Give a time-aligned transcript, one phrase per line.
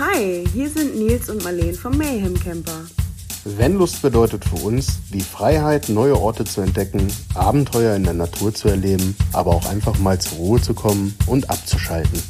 [0.00, 2.86] Hi, hier sind Nils und Marleen vom Mayhem Camper.
[3.44, 8.68] Vanlust bedeutet für uns die Freiheit, neue Orte zu entdecken, Abenteuer in der Natur zu
[8.68, 12.22] erleben, aber auch einfach mal zur Ruhe zu kommen und abzuschalten.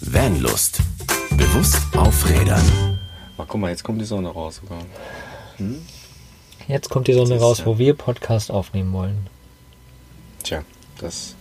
[0.00, 0.80] Vanlust.
[1.36, 2.98] Bewusst aufrädern.
[3.38, 4.84] Ach, guck mal, jetzt kommt die Sonne raus sogar.
[6.66, 9.28] Jetzt kommt die Sonne raus, wo wir Podcast aufnehmen wollen.
[10.42, 10.64] Tja,
[10.98, 11.35] das,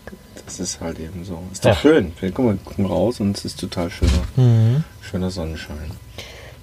[0.45, 1.39] das ist halt eben so.
[1.51, 1.71] Ist Ja.
[1.71, 2.13] doch schön.
[2.19, 5.91] Wir gucken, wir gucken raus und es ist total schöner, schöner Sonnenschein.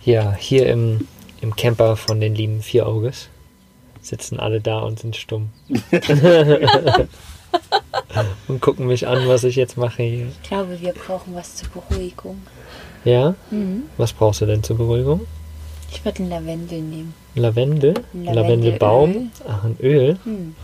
[0.05, 1.07] Ja, hier im,
[1.41, 3.29] im Camper von den lieben Vierauges
[4.01, 5.51] sitzen alle da und sind stumm.
[8.49, 10.27] und gucken mich an, was ich jetzt mache hier.
[10.43, 12.43] Ich glaube, wir brauchen was zur Beruhigung.
[13.05, 13.35] Ja?
[13.97, 15.21] Was brauchst du denn zur Beruhigung?
[15.91, 17.15] Ich würde einen Lavendel nehmen.
[17.35, 17.95] Lavendel?
[18.15, 19.11] Ein Lavendelbaum?
[19.13, 19.31] Lavendelöl.
[19.49, 20.19] Ach, ein Öl?
[20.25, 20.55] Hm.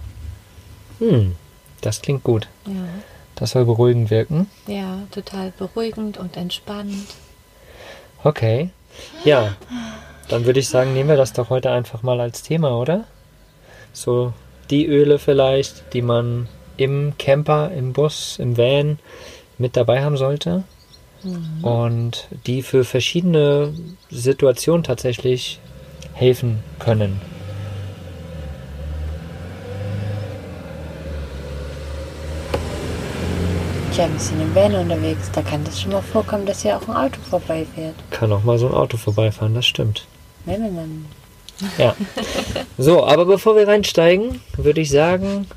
[0.98, 1.36] Hm,
[1.80, 2.48] das klingt gut.
[2.66, 2.73] Ja.
[3.34, 4.48] Das soll beruhigend wirken.
[4.66, 7.06] ja, total beruhigend und entspannend.
[8.24, 8.70] Okay.
[9.24, 9.55] Ja,
[10.28, 13.05] dann würde ich sagen, nehmen wir das doch heute einfach mal als Thema, oder?
[13.92, 14.33] So
[14.70, 18.98] die Öle vielleicht, die man im Camper, im Bus, im Van
[19.56, 20.64] mit dabei haben sollte.
[21.62, 23.74] Und die für verschiedene
[24.08, 25.58] Situationen tatsächlich
[26.12, 27.20] helfen können.
[33.98, 35.28] Tja, wir sind im Van unterwegs.
[35.32, 37.96] Da kann das schon mal vorkommen, dass hier auch ein Auto vorbeifährt.
[38.12, 40.06] Kann auch mal so ein Auto vorbeifahren, das stimmt.
[40.44, 41.06] Wenn wir dann
[41.78, 41.96] Ja.
[42.78, 45.48] So, aber bevor wir reinsteigen, würde ich sagen,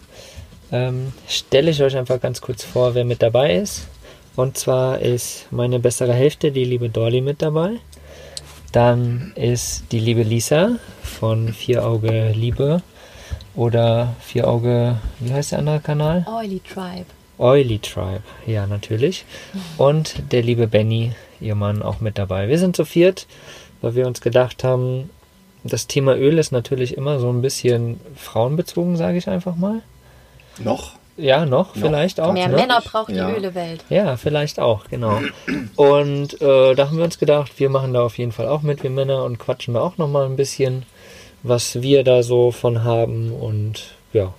[0.72, 3.88] ähm, stelle ich euch einfach ganz kurz vor, wer mit dabei ist.
[4.36, 7.73] Und zwar ist meine bessere Hälfte, die liebe Dolly, mit dabei.
[8.72, 12.81] Dann ist die liebe Lisa von Vierauge Liebe
[13.53, 16.26] oder Vierauge, wie heißt der andere Kanal?
[16.28, 17.05] Oily Tribe.
[17.42, 19.25] Oily Tribe, ja, natürlich.
[19.78, 22.48] Und der liebe Benny, ihr Mann, auch mit dabei.
[22.48, 23.25] Wir sind zu viert,
[23.81, 25.09] weil wir uns gedacht haben,
[25.64, 29.81] das Thema Öl ist natürlich immer so ein bisschen frauenbezogen, sage ich einfach mal.
[30.59, 30.93] Noch?
[31.17, 32.33] Ja, noch, vielleicht auch.
[32.33, 32.55] Mehr ne?
[32.55, 33.30] Männer braucht Ja.
[33.30, 33.83] die Ölewelt.
[33.89, 35.20] Ja, vielleicht auch, genau.
[35.76, 38.82] Und äh, da haben wir uns gedacht, wir machen da auf jeden Fall auch mit,
[38.83, 40.83] wir Männer, und quatschen da auch nochmal ein bisschen,
[41.43, 44.33] was wir da so von haben und ja,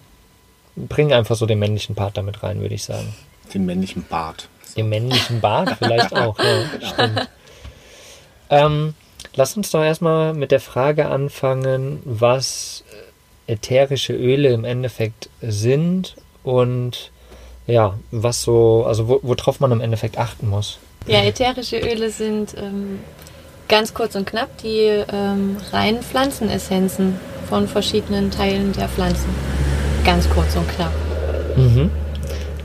[0.77, 3.15] bringen einfach so den männlichen Part damit rein, würde ich sagen.
[3.53, 4.49] Den männlichen Bart.
[4.77, 7.29] Den männlichen Bart vielleicht auch, ja, stimmt.
[8.51, 8.95] Ähm,
[9.35, 12.85] lass uns doch erstmal mit der Frage anfangen, was
[13.47, 17.11] äh, ätherische Öle im Endeffekt sind und
[17.67, 20.79] ja, was so, also wo, worauf man im Endeffekt achten muss.
[21.07, 23.01] Ja, ätherische Öle sind ähm,
[23.69, 27.19] ganz kurz und knapp die ähm, reinen Pflanzenessenzen
[27.49, 29.29] von verschiedenen Teilen der Pflanzen.
[30.05, 30.93] Ganz kurz und knapp.
[31.57, 31.91] Mhm.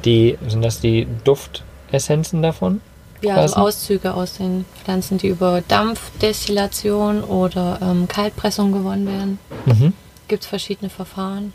[0.05, 2.81] Die, sind das die Duftessenzen davon?
[3.21, 3.53] Ja, Quasi.
[3.53, 9.39] so Auszüge aus den Pflanzen, die über Dampfdestillation oder ähm, Kaltpressung gewonnen werden.
[9.65, 9.93] Mhm.
[10.27, 11.53] Gibt es verschiedene Verfahren.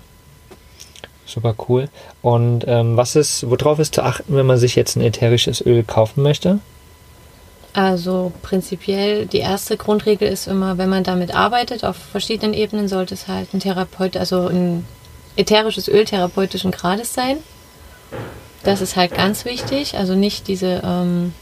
[1.25, 1.88] Super cool.
[2.20, 5.82] Und ähm, was ist, worauf ist zu achten, wenn man sich jetzt ein ätherisches Öl
[5.82, 6.59] kaufen möchte?
[7.75, 13.14] Also prinzipiell die erste Grundregel ist immer, wenn man damit arbeitet, auf verschiedenen Ebenen sollte
[13.14, 14.84] es halt ein Therapeut, also ein
[15.37, 17.38] ätherisches Öl therapeutischen Grades sein.
[18.65, 19.97] Das ist halt ganz wichtig.
[19.97, 21.32] Also nicht diese ähm,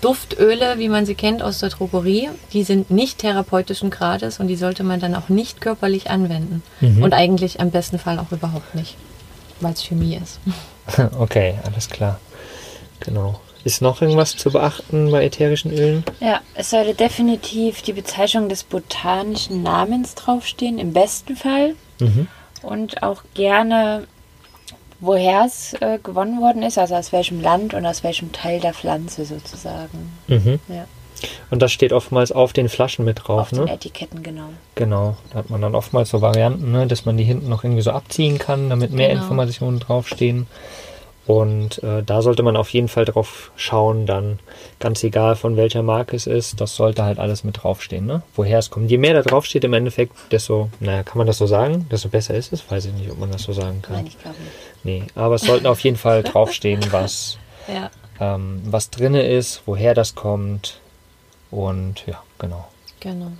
[0.00, 4.56] Duftöle, wie man sie kennt aus der Drogerie, die sind nicht therapeutischen Grades und die
[4.56, 6.62] sollte man dann auch nicht körperlich anwenden.
[6.80, 8.96] Und eigentlich am besten Fall auch überhaupt nicht,
[9.60, 10.38] weil es Chemie ist.
[11.18, 12.18] Okay, alles klar.
[12.98, 13.38] Genau.
[13.62, 16.02] Ist noch irgendwas zu beachten bei ätherischen Ölen?
[16.18, 21.74] Ja, es sollte definitiv die Bezeichnung des botanischen Namens draufstehen, im besten Fall.
[22.00, 22.26] Mhm.
[22.62, 24.06] Und auch gerne,
[25.00, 28.74] woher es äh, gewonnen worden ist, also aus welchem Land und aus welchem Teil der
[28.74, 30.12] Pflanze sozusagen.
[30.28, 30.60] Mhm.
[30.68, 30.84] Ja,
[31.50, 33.72] Und das steht oftmals auf den Flaschen mit drauf, auf den ne?
[33.72, 34.50] Etiketten, genau.
[34.74, 35.16] Genau.
[35.30, 36.86] Da hat man dann oftmals so Varianten, ne?
[36.86, 39.22] dass man die hinten noch irgendwie so abziehen kann, damit mehr Genau.
[39.22, 40.46] Informationen draufstehen.
[41.30, 44.40] Und äh, da sollte man auf jeden Fall drauf schauen, dann
[44.80, 48.24] ganz egal von welcher Marke es ist, das sollte halt alles mit draufstehen, ne?
[48.34, 48.90] Woher es kommt.
[48.90, 52.34] Je mehr da draufsteht im Endeffekt, desto, naja, kann man das so sagen, desto besser
[52.34, 52.68] ist es.
[52.68, 53.94] Weiß ich nicht, ob man das so sagen kann.
[53.94, 54.56] Nein, ich glaube nicht.
[54.82, 57.38] Nee, aber es sollten auf jeden Fall draufstehen, was,
[57.72, 60.80] Ja, ähm, was drinne ist, woher das kommt.
[61.52, 62.66] Und ja, genau.
[62.98, 63.30] genau.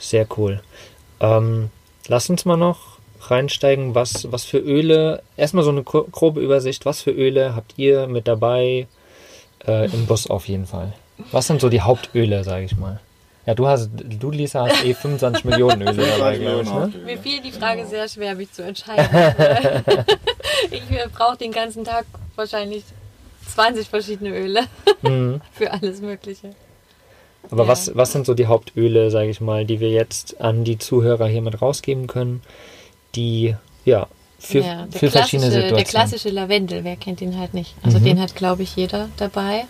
[0.00, 0.60] Sehr cool.
[1.20, 1.70] Ähm,
[2.08, 2.95] lass uns mal noch
[3.30, 7.74] reinsteigen, was, was für Öle, erstmal so eine gro- grobe Übersicht, was für Öle habt
[7.76, 8.86] ihr mit dabei
[9.66, 10.92] äh, im Bus auf jeden Fall?
[11.32, 13.00] Was sind so die Hauptöle, sage ich mal?
[13.46, 16.92] Ja, du hast, du Lisa hast eh 25 Millionen Öle dabei, glaube ich, ne?
[17.04, 19.06] Mir fiel die Frage sehr schwer, mich zu entscheiden.
[20.70, 20.82] ich
[21.12, 22.84] brauche den ganzen Tag wahrscheinlich
[23.54, 24.60] 20 verschiedene Öle
[25.02, 25.40] Mhm.
[25.52, 26.50] für alles Mögliche.
[27.50, 27.68] Aber Ja.
[27.68, 31.28] was, was sind so die Hauptöle, sage ich mal, die wir jetzt an die Zuhörer
[31.28, 32.42] hier mit rausgeben können,
[33.16, 33.54] die
[33.84, 34.06] ja
[34.38, 35.76] für, Ja, der für verschiedene klassische- Situationen.
[35.76, 37.74] Der klassische Lavendel, wer kennt ihn halt nicht?
[37.82, 38.04] Also Mhm.
[38.04, 39.64] den hat, glaube ich, jeder dabei.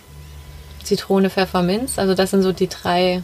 [0.83, 3.23] Zitrone, Pfefferminz, also das sind so die drei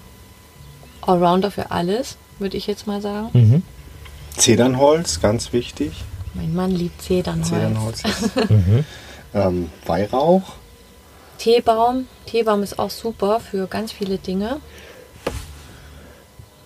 [1.03, 3.29] Allrounder für alles, würde ich jetzt mal sagen.
[3.33, 3.63] Mhm.
[4.37, 5.93] Zedernholz, ganz wichtig.
[6.35, 7.49] Mein Mann liebt Zedernholz.
[7.51, 8.03] Zedernholz
[8.49, 8.85] Mhm.
[9.35, 10.43] ähm, Weihrauch.
[11.39, 12.07] Teebaum.
[12.27, 14.61] Teebaum ist auch super für ganz viele Dinge.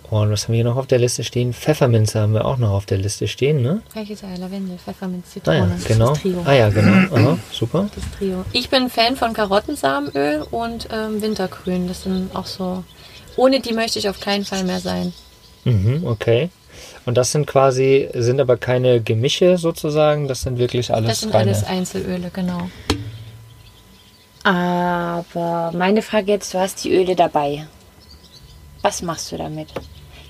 [0.09, 1.51] Und was haben wir hier noch auf der Liste stehen?
[1.53, 3.81] Pfefferminze haben wir auch noch auf der Liste stehen, ne?
[3.93, 5.57] Welches ja Lavendel, Pfefferminz, Ah Zitrone.
[5.57, 6.05] ja, Das genau.
[6.05, 6.41] ist Das Trio.
[6.45, 7.15] Ah ja, genau.
[7.15, 7.89] Aha, super.
[7.93, 8.45] Das Trio.
[8.53, 11.89] Ich bin Fan von Karottensamenöl und ähm, Wintergrün.
[11.89, 12.85] Das sind auch so.
[13.35, 15.11] Ohne die möchte ich auf keinen Fall mehr sein.
[15.65, 16.49] Mhm, okay.
[17.05, 21.33] Und das sind quasi, sind aber keine Gemische sozusagen, das sind wirklich alles Das sind
[21.33, 21.51] reine.
[21.51, 22.69] alles Einzelöle, genau.
[24.43, 27.67] Aber meine Frage jetzt, du hast die Öle dabei.
[28.81, 29.67] Was machst du damit?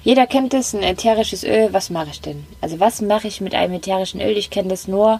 [0.07, 1.67] Jeder kennt es, ein ätherisches Öl.
[1.73, 2.45] Was mache ich denn?
[2.61, 4.37] Also was mache ich mit einem ätherischen Öl?
[4.37, 5.19] Ich kenne das nur,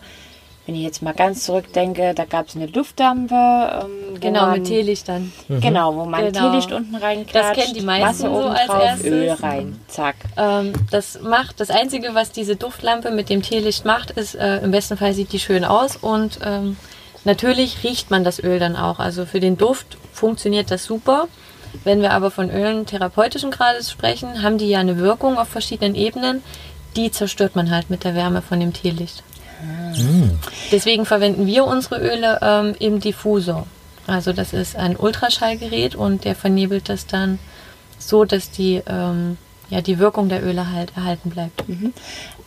[0.65, 3.35] wenn ich jetzt mal ganz zurückdenke, da gab es eine Luftdampfe.
[3.83, 5.33] Ähm, Genau, man, mit Teelichtern.
[5.49, 6.51] Genau, wo man Genau.
[6.51, 9.07] Teelicht unten reinklatscht, Das kennen die meisten Wasser so als drauf, erstes.
[9.11, 9.79] Öl rein.
[9.89, 10.15] Zack.
[10.37, 14.71] Ähm, das macht, das Einzige, was diese Duftlampe mit dem Teelicht macht, ist, äh, im
[14.71, 16.77] besten Fall sieht die schön aus und ähm,
[17.25, 18.99] natürlich riecht man das Öl dann auch.
[18.99, 21.27] Also für den Duft funktioniert das super.
[21.83, 25.95] Wenn wir aber von Ölen therapeutischen Grades sprechen, haben die ja eine Wirkung auf verschiedenen
[25.95, 26.43] Ebenen.
[26.95, 29.23] Die zerstört man halt mit der Wärme von dem Teelicht.
[30.71, 33.65] Deswegen verwenden wir unsere Öle ähm, im Diffusor.
[34.05, 37.39] Also das ist ein Ultraschallgerät und der vernebelt das dann
[37.99, 39.37] so, dass die, ähm,
[39.69, 41.63] ja, die Wirkung der Öle halt erhalten bleibt.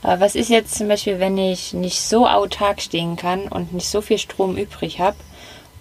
[0.02, 3.88] Aber was ist jetzt zum Beispiel, wenn ich nicht so autark stehen kann und nicht
[3.88, 5.16] so viel Strom übrig habe,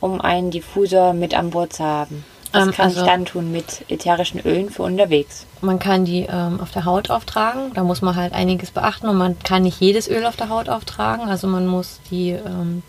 [0.02, 2.26] um einen Diffusor mit an Bord zu haben?
[2.52, 5.46] Was Ähm, kann also- ich dann tun mit ätherischen Ölen für unterwegs?
[5.62, 9.18] Man kann die ähm, auf der Haut auftragen, da muss man halt einiges beachten und
[9.18, 11.30] man kann nicht jedes Öl auf der Haut auftragen.
[11.30, 12.82] Also man muss die ähm,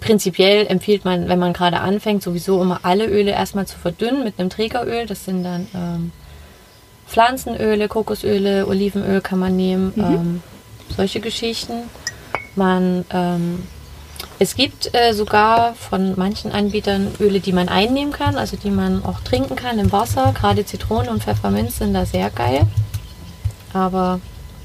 [0.00, 4.38] prinzipiell empfiehlt man, wenn man gerade anfängt, sowieso immer alle Öle erstmal zu verdünnen mit
[4.38, 5.06] einem Trägeröl.
[5.06, 6.12] Das sind dann ähm,
[7.06, 10.42] Pflanzenöle, Kokosöle, Olivenöl kann man nehmen, ähm,
[10.94, 11.84] solche Geschichten.
[12.56, 13.66] Man ähm,
[14.38, 19.04] es gibt äh, sogar von manchen Anbietern Öle, die man einnehmen kann, also die man
[19.04, 20.34] auch trinken kann im Wasser.
[20.36, 22.66] Gerade Zitrone und Pfefferminz sind da sehr geil.
[23.72, 24.20] Aber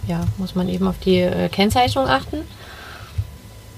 [0.08, 2.40] ja, muss man eben auf die äh, Kennzeichnung achten.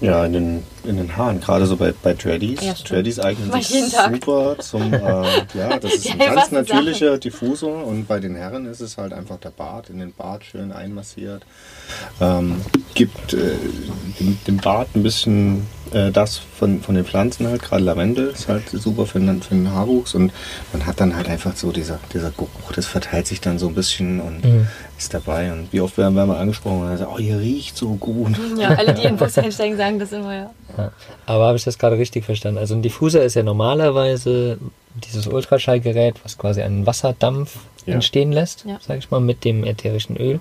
[0.02, 2.62] Ja, in den, in den Haaren, gerade so bei, bei Dreadies.
[2.62, 2.74] Ja.
[2.74, 4.98] Dreadies eignen sich super zum, äh,
[5.54, 9.14] ja, das ist Ja, ein ganz natürlicher Diffusor und bei den Herren ist es halt
[9.14, 11.44] einfach der Bart, in den Bart schön einmassiert.
[12.20, 12.62] Ähm,
[12.96, 13.52] gibt äh,
[14.20, 18.48] dem, dem Bart ein bisschen äh, das von, von den Pflanzen halt, gerade Lavendel ist
[18.48, 20.32] halt super für den, für den Haarwuchs und
[20.74, 23.76] man hat dann halt einfach so dieser, dieser Geruch, das verteilt sich dann so ein
[23.76, 24.68] bisschen und Mhm.
[24.98, 27.76] ist dabei und wie oft werden wir mal angesprochen und dann sagt, oh, ihr riecht
[27.78, 28.36] so gut.
[28.58, 30.50] Ja, alle, die in Bus einsteigen, sagen das immer, ja.
[30.78, 30.92] Ja.
[31.26, 32.58] Aber habe ich das gerade richtig verstanden?
[32.60, 34.58] Also ein Diffuser ist ja normalerweise
[35.04, 37.56] dieses Ultraschallgerät, was quasi einen Wasserdampf
[37.86, 37.96] Ja.
[37.96, 38.78] entstehen lässt, Ja.
[38.86, 40.40] sag ich mal, mit dem ätherischen Öl.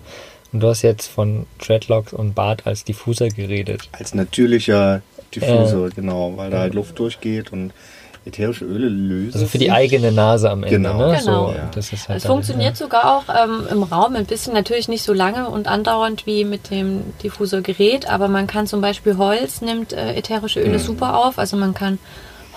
[0.52, 3.88] Und du hast jetzt von Dreadlocks und Bart als Diffuser geredet.
[3.92, 5.00] Als natürlicher
[5.34, 7.72] Diffusor, genau, weil da halt Luft durchgeht und
[8.26, 9.32] ätherische Öle lösen.
[9.34, 9.72] Also für die sich.
[9.72, 10.98] eigene Nase am Ende, Genau.
[10.98, 11.18] ne?
[11.18, 11.46] Genau.
[11.48, 11.70] So, Ja.
[11.74, 15.12] das ist halt Es funktioniert sogar auch ähm, im Raum ein bisschen, natürlich nicht so
[15.14, 20.14] lange und andauernd wie mit dem Diffusorgerät, aber man kann zum Beispiel Holz, nimmt äh,
[20.14, 21.38] ätherische Öle super auf.
[21.38, 21.98] Also man kann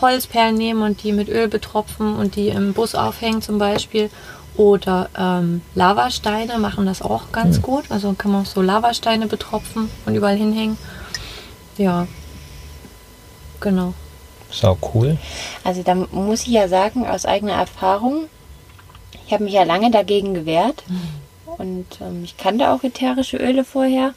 [0.01, 4.09] Holzperlen nehmen und die mit Öl betropfen und die im Bus aufhängen zum Beispiel.
[4.57, 7.85] Oder ähm, Lavasteine machen das auch ganz gut.
[7.89, 10.77] Also kann man auch so Lavasteine betropfen und überall hinhängen.
[11.77, 12.05] Ja,
[13.63, 13.93] genau.
[14.51, 15.17] Sau cool.
[15.63, 18.25] Also da muss ich ja sagen, aus eigener Erfahrung,
[19.25, 20.83] ich habe mich ja lange dagegen gewehrt
[21.57, 24.13] und ähm, ich kannte auch ätherische Öle vorher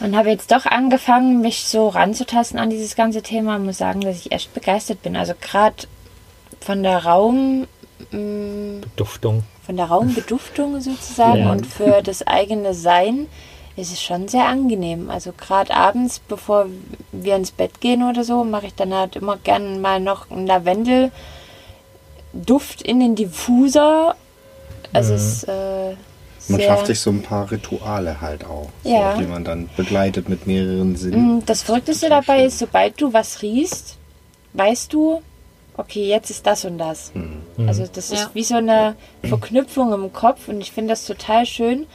[0.00, 4.00] und habe jetzt doch angefangen, mich so ranzutasten an dieses ganze Thema und muss sagen,
[4.00, 5.16] dass ich echt begeistert bin.
[5.16, 5.76] Also gerade
[6.60, 7.66] von der Raum,
[8.10, 9.44] mh, Duftung.
[9.64, 11.52] von der Raumbeduftung sozusagen Ja.
[11.52, 13.26] und für das eigene Sein
[13.76, 15.10] ist es schon sehr angenehm.
[15.10, 16.66] Also gerade abends, bevor
[17.12, 20.46] wir ins Bett gehen oder so, mache ich dann halt immer gerne mal noch einen
[20.46, 21.12] Lavendelduft
[22.82, 24.14] in den Diffuser.
[24.92, 25.94] Also es ist äh,
[26.48, 29.12] Man schafft sich so ein paar Rituale halt auch, Ja.
[29.14, 31.38] so, die man dann begleitet mit mehreren Sinnen.
[31.38, 32.46] Mm, Das Verrückteste dabei schön.
[32.46, 33.96] ist, sobald du was riechst,
[34.54, 35.22] weißt du,
[35.76, 37.12] okay, jetzt ist das und das.
[37.14, 37.42] Mhm.
[37.68, 38.30] Also das ist Ja.
[38.32, 41.86] wie so eine Verknüpfung im Kopf und ich finde das total schön,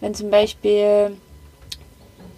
[0.00, 1.16] wenn zum Beispiel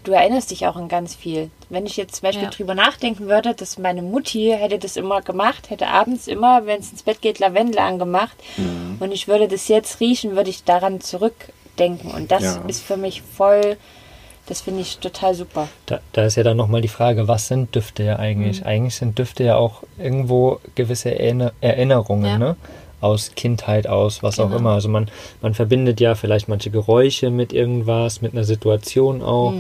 [0.09, 1.51] du erinnerst dich auch an ganz viel.
[1.69, 2.51] Wenn ich jetzt zum Beispiel Ja.
[2.51, 6.91] drüber nachdenken würde, dass meine Mutti hätte das immer gemacht, hätte abends immer, wenn es
[6.91, 8.37] ins Bett geht, Lavendel angemacht
[9.01, 12.11] und ich würde das jetzt riechen, würde ich daran zurückdenken.
[12.11, 12.63] Und das Ja.
[12.69, 13.77] ist für mich voll,
[14.47, 15.69] das finde ich total super.
[15.87, 18.65] Da, da ist ja dann nochmal die Frage, was sind Düfte ja eigentlich?
[18.65, 22.39] Eigentlich sind Düfte ja auch irgendwo gewisse Erinner Erinnerungen, Ja.
[22.39, 22.57] ne?
[23.01, 24.57] Aus Kindheit, aus was auch Genau.
[24.57, 24.71] immer.
[24.73, 25.09] Also man,
[25.41, 29.55] man verbindet ja vielleicht manche Geräusche mit irgendwas, mit einer Situation auch.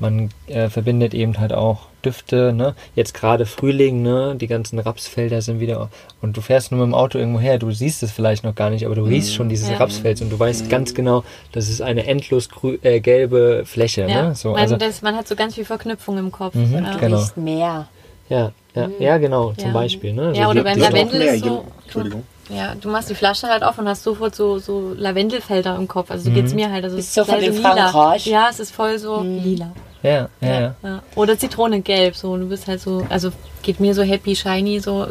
[0.00, 2.74] Man äh, verbindet eben halt auch Düfte, ne?
[2.96, 4.34] Jetzt gerade Frühling, ne?
[4.38, 5.88] Die ganzen Rapsfelder sind wieder.
[6.20, 8.70] Und du fährst nur mit dem Auto irgendwo her, du siehst es vielleicht noch gar
[8.70, 9.76] nicht, aber du riechst schon dieses Ja.
[9.76, 11.22] Rapsfeld und du weißt ganz genau,
[11.52, 14.28] das ist eine endlos grü äh, gelbe Fläche, Ja.
[14.30, 14.34] ne?
[14.34, 16.54] So, man, also, das, man hat so ganz viel Verknüpfung im Kopf.
[16.54, 16.96] Mhm, ja.
[16.96, 17.16] genau.
[17.18, 17.86] Riechst mehr.
[18.28, 19.72] Ja, ja, ja genau, zum Ja.
[19.74, 20.12] Beispiel.
[20.12, 20.32] Ne?
[20.34, 22.22] Ja, So oder die- beim Lavendel ist so- Entschuldigung.
[22.50, 26.10] Ja, du machst die Flasche halt auf und hast sofort so, so Lavendelfelder im Kopf.
[26.10, 26.84] Also so geht's mir halt.
[26.84, 27.72] Also Ist es so dem lila.
[27.88, 28.26] Frankreich.
[28.26, 29.72] Ja, es ist voll so lila.
[30.02, 30.74] ja, ja, ja.
[30.82, 31.02] Ja.
[31.14, 32.36] Oder Zitronengelb, so.
[32.36, 33.30] Du bist halt so, also
[33.62, 35.06] geht mir so happy, shiny, so.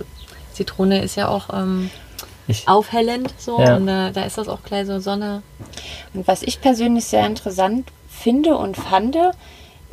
[0.53, 1.89] Zitrone ist ja auch ähm,
[2.47, 3.59] Ich- aufhellend, so.
[3.59, 3.77] Ja.
[3.77, 5.41] Und da, da ist das auch gleich so Sonne.
[6.13, 9.17] Und was ich persönlich sehr interessant finde und fand,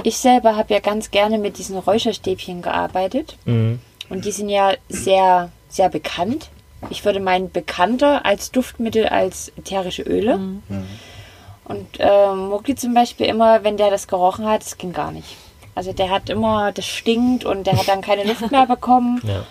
[0.02, 3.36] ich selber habe ja ganz gerne mit diesen Räucherstäbchen gearbeitet.
[3.46, 3.80] Mhm.
[4.10, 6.50] Und die sind ja sehr, sehr bekannt.
[6.88, 10.40] Ich würde meinen bekannter als Duftmittel als ätherische Öle.
[11.64, 15.36] Und ähm, Mogli zum Beispiel immer, wenn der das gerochen hat, das ging gar nicht.
[15.74, 19.20] Also der hat immer, das stinkt und der hat dann keine Luft mehr bekommen.
[19.26, 19.44] Ja.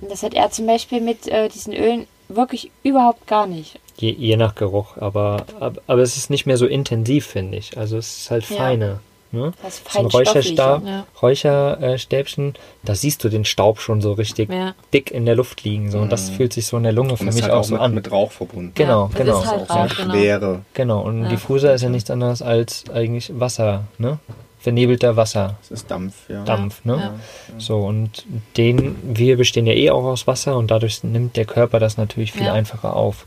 [0.00, 3.78] Und das hat er zum Beispiel mit äh, diesen Ölen wirklich überhaupt gar nicht.
[3.96, 7.78] Je, je nach Geruch, aber, aber, aber es ist nicht mehr so intensiv, finde ich.
[7.78, 8.98] Also es ist halt Ja.
[9.34, 9.52] Ne?
[9.62, 10.06] Das So ein.
[10.06, 11.06] Räucherstab, Ja.
[11.20, 14.74] Räucherstäbchen, da siehst du den Staub schon so richtig Ja.
[14.92, 15.90] dick in der Luft liegen.
[15.90, 15.98] So.
[15.98, 17.74] Und das fühlt sich so in der Lunge für das ist mich halt auch so
[17.74, 17.94] mit, an.
[17.94, 18.72] mit Rauch verbunden.
[18.74, 19.40] Genau, das genau.
[19.40, 20.14] ist halt Sehr Rauch, genau.
[20.14, 20.60] schwere.
[20.74, 21.28] Genau, und Ja.
[21.30, 24.18] Diffuser ist ja nichts anderes als eigentlich Wasser, ne?
[24.60, 25.56] Vernebelter Wasser.
[25.62, 26.42] Es ist Dampf, ja.
[26.44, 26.96] Dampf, ne?
[26.96, 27.14] Ja.
[27.58, 28.24] So, und
[28.56, 32.32] den, wir bestehen ja eh auch aus Wasser und dadurch nimmt der Körper das natürlich
[32.32, 32.54] viel Ja.
[32.54, 33.26] einfacher auf.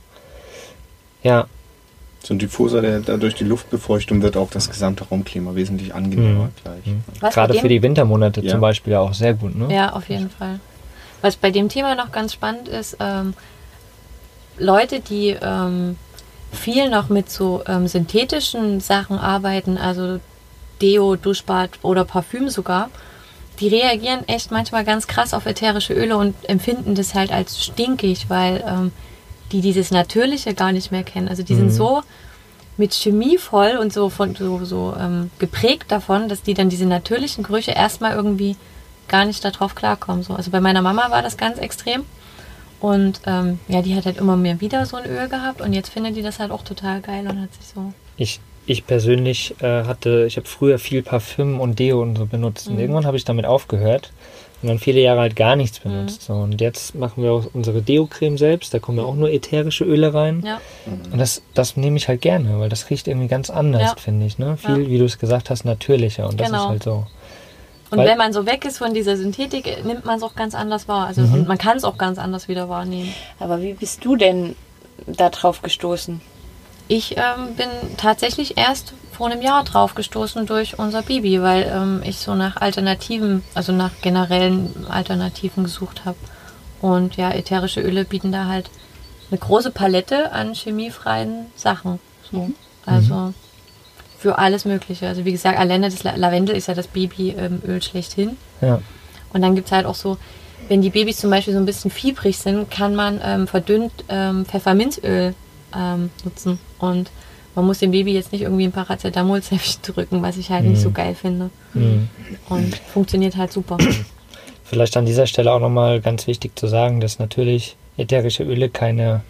[1.23, 1.45] Ja,
[2.23, 6.49] So ein Diffuser, der dadurch die Luftbefeuchtung wird auch das gesamte Raumklima wesentlich angenehmer Mhm.
[6.63, 6.95] gleich.
[7.21, 8.51] Was gerade für die Wintermonate Ja.
[8.51, 9.73] zum Beispiel ja auch sehr gut, ne?
[9.73, 10.59] Ja, auf jeden Fall.
[11.21, 13.33] Was bei dem Thema noch ganz spannend ist, ähm,
[14.57, 15.97] Leute, die ähm,
[16.51, 20.19] viel noch mit so ähm, synthetischen Sachen arbeiten, also
[20.81, 22.89] Deo, Duschbad oder Parfüm sogar,
[23.59, 28.25] die reagieren echt manchmal ganz krass auf ätherische Öle und empfinden das halt als stinkig,
[28.29, 28.91] weil ähm,
[29.51, 31.27] die dieses Natürliche gar nicht mehr kennen.
[31.27, 32.01] Also die sind so
[32.77, 36.85] mit Chemie voll und so von so, so ähm, geprägt davon, dass die dann diese
[36.85, 38.55] natürlichen Gerüche erstmal irgendwie
[39.07, 40.21] gar nicht darauf klarkommen.
[40.23, 40.33] So.
[40.35, 42.03] Also bei meiner Mama war das ganz extrem.
[42.79, 45.89] Und ähm, ja, die hat halt immer mehr wieder so ein Öl gehabt und jetzt
[45.89, 47.91] findet die das halt auch total geil und hat sich so.
[48.17, 52.67] Ich, ich persönlich äh, hatte, ich habe früher viel Parfüm und Deo und so benutzt
[52.67, 52.73] Mhm.
[52.75, 54.11] und irgendwann habe ich damit aufgehört
[54.61, 56.23] und dann viele Jahre halt gar nichts benutzt.
[56.23, 59.83] So, und jetzt machen wir auch unsere Deo-Creme selbst, da kommen ja auch nur ätherische
[59.85, 60.43] Öle rein.
[60.45, 60.59] Ja,
[61.11, 63.95] Und das, das nehme ich halt gerne, weil das riecht irgendwie ganz anders, Ja.
[63.97, 64.39] finde ich.
[64.39, 64.57] Ne?
[64.57, 64.89] Viel, Ja.
[64.89, 66.27] wie du es gesagt hast, natürlicher.
[66.27, 66.63] Und das Genau.
[66.63, 67.05] ist halt so.
[67.89, 70.55] Und Weil- wenn man so weg ist von dieser Synthetik, nimmt man es auch ganz
[70.55, 71.07] anders wahr.
[71.07, 73.13] Also und man kann es auch ganz anders wieder wahrnehmen.
[73.39, 74.55] Aber wie bist du denn
[75.05, 76.19] da drauf gestoßen?
[76.89, 82.01] Ich ähm, bin tatsächlich erst vor einem Jahr drauf gestoßen durch unser Bibi, weil ähm,
[82.05, 86.17] ich so nach Alternativen, also nach generellen Alternativen gesucht habe.
[86.81, 88.69] Und ja, ätherische Öle bieten da halt
[89.31, 91.99] eine große Palette an chemiefreien Sachen.
[92.31, 92.51] So.
[92.85, 93.33] Also
[94.19, 95.07] für alles Mögliche.
[95.07, 98.37] Also wie gesagt, alleine das La- Lavendel ist ja das Babyöl schlechthin.
[98.61, 98.79] Ja.
[99.33, 100.17] Und dann gibt es halt auch so,
[100.67, 104.45] wenn die Babys zum Beispiel so ein bisschen fiebrig sind, kann man ähm, verdünnt ähm,
[104.45, 105.33] Pfefferminzöl
[105.75, 106.59] ähm, nutzen.
[106.77, 107.09] Und
[107.57, 110.91] man muss dem Baby jetzt nicht irgendwie ein Paracetamol-Zäpfchen drücken, was ich halt nicht so
[110.91, 111.49] geil finde.
[111.73, 112.07] Mhm.
[112.49, 113.77] Und funktioniert halt super.
[114.63, 119.21] Vielleicht an dieser Stelle auch nochmal ganz wichtig zu sagen, dass natürlich ätherische Öle keine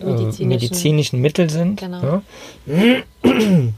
[0.00, 1.80] äh, Medizinischen- medizinischen Mittel sind.
[1.80, 2.22] Genau.
[2.64, 3.04] Ne?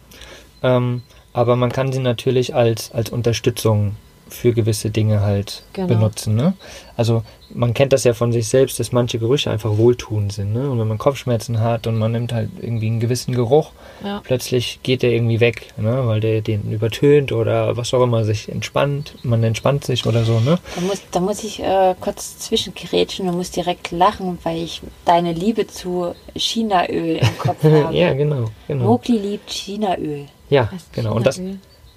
[0.62, 3.96] ähm, aber man kann sie natürlich als, als Unterstützung
[4.30, 5.88] für gewisse Dinge halt Genau.
[5.88, 6.34] benutzen.
[6.34, 6.54] Ne?
[6.96, 7.22] Also
[7.52, 10.52] man kennt das ja von sich selbst, dass manche Gerüche einfach wohltuend sind.
[10.52, 10.70] Ne?
[10.70, 13.72] Und wenn man Kopfschmerzen hat und man nimmt halt irgendwie einen gewissen Geruch,
[14.04, 14.20] Ja.
[14.24, 16.06] plötzlich geht der irgendwie weg, ne?
[16.06, 19.14] weil der den übertönt oder was auch immer sich entspannt.
[19.22, 20.40] Man entspannt sich oder so.
[20.40, 20.58] Ne?
[20.76, 25.32] Da muss, da muss ich äh, kurz zwischengerätschen und muss direkt lachen, weil ich deine
[25.32, 27.96] Liebe zu Chinaöl im Kopf habe.
[27.96, 28.46] ja, genau.
[28.68, 28.84] genau.
[28.84, 30.26] Mowgli liebt Chinaöl.
[30.50, 31.14] Ja, genau.
[31.14, 31.40] Und das?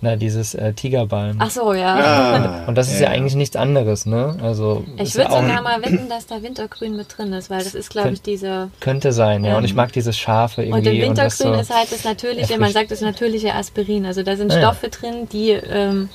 [0.04, 1.38] Na, dieses äh, Tigerbalm.
[1.40, 1.96] Ach so, ja.
[1.96, 4.36] Ah, Und das ist ja, eigentlich nichts anderes, ne?
[4.44, 7.74] Also Ich würde ja sogar mal wetten, dass da Wintergrün mit drin ist, weil das
[7.74, 8.70] ist, glaube ich, diese.
[8.82, 9.52] könnte sein, ja.
[9.52, 9.58] Ja.
[9.58, 11.00] Und ich mag dieses scharfe Und irgendwie.
[11.04, 12.74] im das Wintergrün so, ist halt das natürliche, man erfrischt.
[12.74, 14.06] sagt das natürliche Aspirin.
[14.06, 14.62] Also da sind Ah, ja.
[14.74, 16.10] Stoffe drin, die ähm,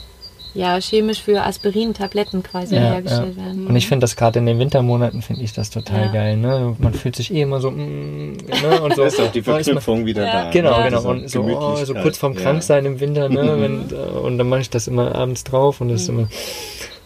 [0.59, 3.45] ja chemisch für Aspirin-Tabletten quasi ja, hergestellt ja.
[3.45, 3.67] werden.
[3.69, 6.13] Und ich finde das gerade in den Wintermonaten finde ich das total Ja.
[6.13, 6.75] geil, ne?
[6.79, 8.81] Man fühlt sich eh immer so, mm, ne?
[8.83, 9.03] Und so.
[9.03, 10.45] Da ist auch die Verknüpfung wieder Ja.
[10.45, 10.51] da.
[10.51, 10.89] Genau, Ja.
[10.89, 11.09] genau.
[11.09, 12.41] Und so, oh, so kurz vorm ja.
[12.41, 13.57] Kranksein im Winter, ne?
[13.61, 16.29] Wenn, äh, und dann mache ich das immer abends drauf und das ist immer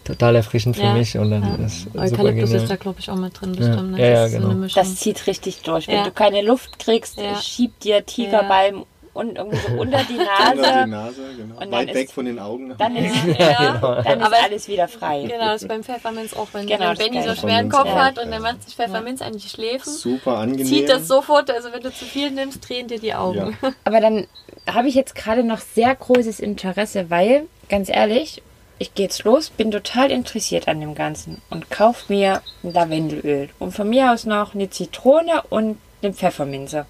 [0.03, 0.93] total erfrischend für Ja.
[0.93, 1.65] mich und dann Ja.
[1.65, 3.59] ist Eukalyptus ist da, glaube ich, auch mit drin, Ja.
[3.67, 3.91] bestimmt.
[3.91, 4.11] Ne?
[4.11, 4.53] Ja, so genau.
[4.53, 4.83] Mischung.
[4.83, 5.87] Das zieht richtig durch.
[5.87, 6.03] Wenn Ja.
[6.03, 7.39] du keine Luft kriegst, Ja.
[7.41, 8.83] schiebt dir Tigerbalm
[9.13, 10.87] und irgendwie so unter die Unter die Nase.
[10.87, 11.53] Nase, genau.
[11.55, 12.75] Und dann Weit ist- weg von den Augen.
[12.77, 13.77] Dann ist, ja.
[14.03, 15.23] dann ist Aber- alles wieder frei.
[15.23, 18.25] Genau, das ist beim Pfefferminz auch, wenn, Genau, Benny so schweren Kopf auch, hat und
[18.25, 18.31] ja.
[18.31, 20.65] dann macht sich Pfefferminz an die Schläfen, Super angenehm.
[20.65, 23.57] zieht das sofort, also wenn du zu viel nimmst, drehen dir die Augen.
[23.61, 23.71] Ja.
[23.83, 24.27] Aber dann
[24.71, 28.41] habe ich jetzt gerade noch sehr großes Interesse, weil, ganz ehrlich,
[28.79, 33.49] ich gehe jetzt los, bin total interessiert an dem Ganzen und kaufe mir ein Lavendelöl.
[33.59, 36.85] Und von mir aus noch eine Zitrone und eine Pfefferminze.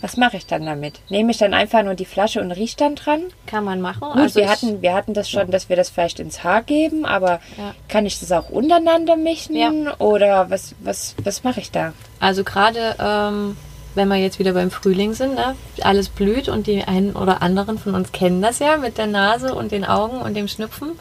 [0.00, 1.00] Was mache ich dann damit?
[1.10, 3.20] Nehme ich dann einfach nur die Flasche und rieche dann dran?
[3.46, 4.00] Kann man machen.
[4.00, 7.04] Gut, also wir, hatten, wir hatten das schon, dass wir das vielleicht ins Haar geben,
[7.04, 7.74] aber Ja.
[7.88, 9.56] kann ich das auch untereinander mischen?
[9.56, 9.70] Ja.
[9.98, 11.92] Oder was, was, was mache ich da?
[12.18, 13.56] Also gerade ähm,
[13.94, 15.56] wenn wir jetzt wieder beim Frühling sind, ne?
[15.82, 19.54] alles blüht und die einen oder anderen von uns kennen das ja mit der Nase
[19.54, 20.92] und den Augen und dem Schnupfen.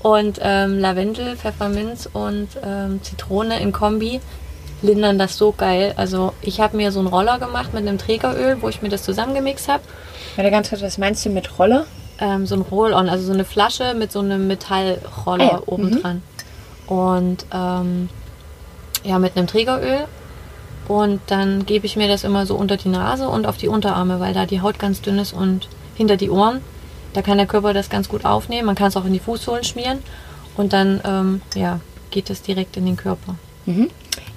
[0.00, 4.20] Und ähm, Lavendel, Pfefferminz und ähm, Zitrone in Kombi
[4.82, 5.94] lindern das so geil.
[5.96, 9.02] Also ich habe mir so einen Roller gemacht mit einem Trägeröl, wo ich mir das
[9.02, 9.82] zusammengemixt habe.
[10.36, 11.86] Warte ganz kurz, was meinst du mit Roller?
[12.18, 16.00] ähm, so ein Roll-On, also so eine Flasche mit so einem Metallroller Ah ja, oben
[16.00, 16.22] dran.
[16.86, 18.08] Und ähm,
[19.04, 20.06] ja, mit einem Trägeröl.
[20.86, 24.20] Und dann gebe ich mir das immer so unter die Nase und auf die Unterarme,
[24.20, 26.60] weil da die Haut ganz dünn ist und hinter die Ohren.
[27.14, 28.66] Da kann der Körper das ganz gut aufnehmen.
[28.66, 29.98] Man kann es auch in die Fußsohlen schmieren.
[30.56, 33.36] Und dann ähm, ja, geht es direkt in den Körper.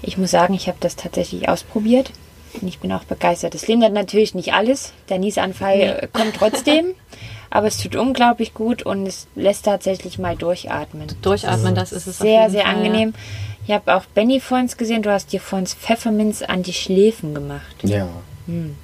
[0.02, 2.12] Ich muss sagen, ich habe das tatsächlich ausprobiert.
[2.62, 3.56] Und ich bin auch begeistert.
[3.56, 4.94] Es lindert natürlich nicht alles.
[5.10, 6.96] Der Niesanfall äh, kommt trotzdem.
[7.50, 11.08] Aber es tut unglaublich gut und es lässt tatsächlich mal durchatmen.
[11.22, 12.18] Durchatmen, das ist es.
[12.18, 12.78] Sehr, sehr Fall, ja.
[12.78, 13.14] angenehm.
[13.66, 15.02] Ich habe auch Benny vor uns gesehen.
[15.02, 17.76] Du hast dir vor uns Pfefferminz an die Schläfen gemacht.
[17.84, 18.10] Ja.
[18.48, 18.76] Hm.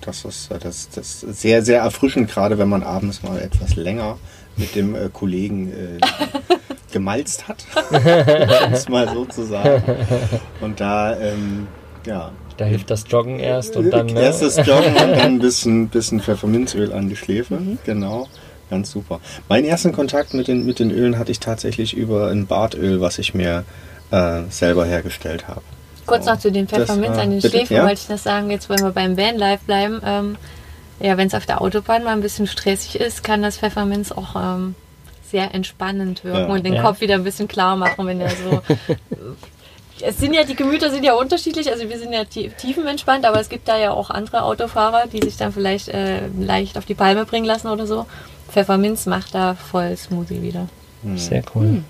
[0.00, 3.76] Das ist, äh, das, das ist sehr, sehr erfrischend, gerade wenn man abends mal etwas
[3.76, 4.18] länger
[4.58, 5.98] mit dem äh, Kollegen äh,
[6.92, 9.82] gemalzt hat, um es mal so zu sagen.
[10.60, 11.66] Und da, ähm,
[12.06, 14.06] ja, Da hilft das Joggen erst und dann.
[14.06, 14.20] Ne?
[14.20, 17.54] erstes Joggen und dann ein bisschen, bisschen Pfefferminzöl an die Schläfe.
[17.56, 17.78] Mhm.
[17.84, 18.26] Genau.
[18.70, 19.20] Ganz super.
[19.48, 23.18] Meinen ersten Kontakt mit den, mit den Ölen hatte ich tatsächlich über ein Bartöl, was
[23.18, 23.64] ich mir
[24.10, 25.62] äh, selber hergestellt habe.
[26.04, 27.50] Kurz noch zu den Das Pfefferminz war- an den bitte?
[27.56, 27.82] Schläfen Ja?
[27.84, 28.50] wollte ich das sagen.
[28.50, 30.00] Jetzt wollen wir beim Vanlife bleiben.
[30.04, 30.36] Ähm,
[31.00, 34.34] ja, wenn es auf der Autobahn mal ein bisschen stressig ist, kann das Pfefferminz auch
[34.36, 34.74] ähm,
[35.30, 36.54] sehr entspannend wirken Ja.
[36.54, 36.82] und den Ja.
[36.82, 38.62] Kopf wieder ein bisschen klar machen, wenn er so.
[40.00, 43.40] es sind ja, die Gemüter sind ja unterschiedlich, also wir sind ja tie- tiefenentspannt, aber
[43.40, 46.94] es gibt da ja auch andere Autofahrer, die sich dann vielleicht äh, leicht auf die
[46.94, 48.06] Palme bringen lassen oder so.
[48.50, 50.68] Pfefferminz macht da voll Smoothie wieder.
[51.16, 51.82] Sehr cool.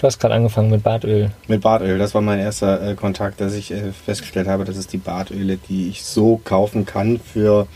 [0.00, 1.30] Du hast gerade angefangen mit Bartöl.
[1.46, 4.86] Mit Bartöl, das war mein erster äh, Kontakt, dass ich äh, festgestellt habe, dass es
[4.86, 7.66] die Bartöle, die ich so kaufen kann, für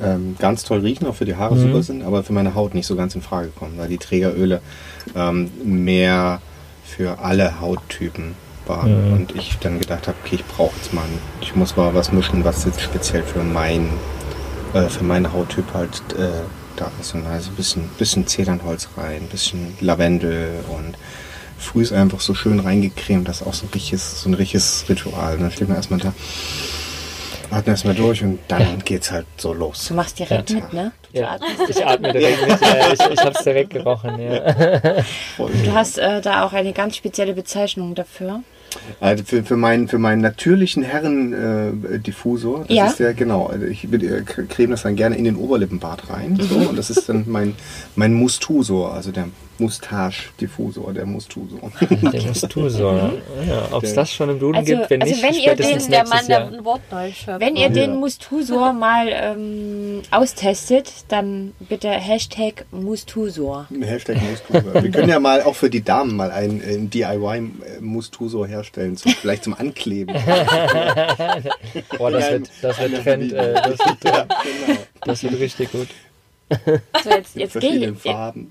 [0.00, 2.86] ähm, ganz toll riechen, auch für die Haare super sind, aber für meine Haut nicht
[2.86, 4.62] so ganz in Frage kommen, weil die Trägeröle
[5.14, 6.40] ähm, mehr
[6.82, 8.34] für alle Hauttypen
[8.66, 9.12] waren.
[9.12, 11.04] Und ich dann gedacht habe, okay, ich brauche jetzt mal,
[11.42, 13.90] ich muss mal was mischen, was jetzt speziell für mein,
[14.72, 16.28] äh, für meinen Hauttyp halt äh,
[16.76, 17.14] da ist.
[17.14, 20.96] Und also ein bisschen, bisschen Zedernholz rein, ein bisschen Lavendel und
[21.60, 24.86] früh ist einfach so schön reingecremt, das ist auch so ein richtiges, so ein richtiges
[24.88, 25.38] Ritual.
[25.38, 26.12] Dann steht man erstmal da,
[27.50, 29.86] atmet erstmal durch und dann geht's halt so los.
[29.88, 30.56] Du machst direkt Ja.
[30.56, 30.92] mit, ne?
[31.12, 31.30] Du, Ja.
[31.32, 31.68] atmest.
[31.68, 32.60] Ich atme direkt mit.
[32.60, 34.18] Ja, ich ich habe es direkt gerochen.
[34.20, 35.02] Ja.
[35.36, 38.42] Du hast äh, da auch eine ganz spezielle Bezeichnung dafür.
[39.00, 41.32] Also für, für, meinen, für meinen natürlichen Herren
[41.92, 42.86] äh, Diffusor, das Ja.
[42.86, 46.38] ist der, genau, also ich äh, creme das dann gerne in den Oberlippenbart rein.
[46.40, 47.56] So, und das ist dann mein,
[47.96, 49.28] mein Mustusor, also der
[49.60, 51.70] Moustache-Diffusor, der Mustusor.
[51.80, 53.12] Der Mustusor.
[53.48, 55.56] Ja, Ob es das schon im Duden Also- gibt, wenn also nicht, wenn ihr den-
[55.56, 56.52] Der nächstes Mann, der Jahr.
[56.52, 57.40] ein Wort neu schöpft.
[57.40, 57.68] Wenn ihr Ja.
[57.68, 63.66] den Mustusor mal ähm, austestet, dann bitte Hashtag Mustusor.
[63.80, 64.82] Hashtag Mustusor.
[64.82, 69.44] Wir können ja mal auch für die Damen mal einen, äh, DIY-Mustusor herstellen, zum, vielleicht
[69.44, 70.14] zum Ankleben.
[71.98, 73.32] Boah, das wird, das wird Trend.
[73.32, 74.78] Äh, das, wird, ja, genau.
[75.04, 75.88] das wird richtig gut.
[77.04, 78.04] So, jetzt, jetzt gehe ich,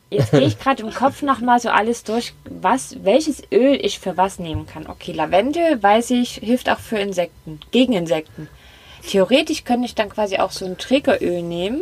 [0.09, 4.15] jetzt geh ich gerade im Kopf nochmal so alles durch, was, welches Öl ich für
[4.15, 4.87] was nehmen kann.
[4.87, 8.47] Okay, Lavendel, weiß ich, hilft auch für Insekten, gegen Insekten.
[9.07, 11.81] Theoretisch könnte ich dann quasi auch so ein Trägeröl nehmen,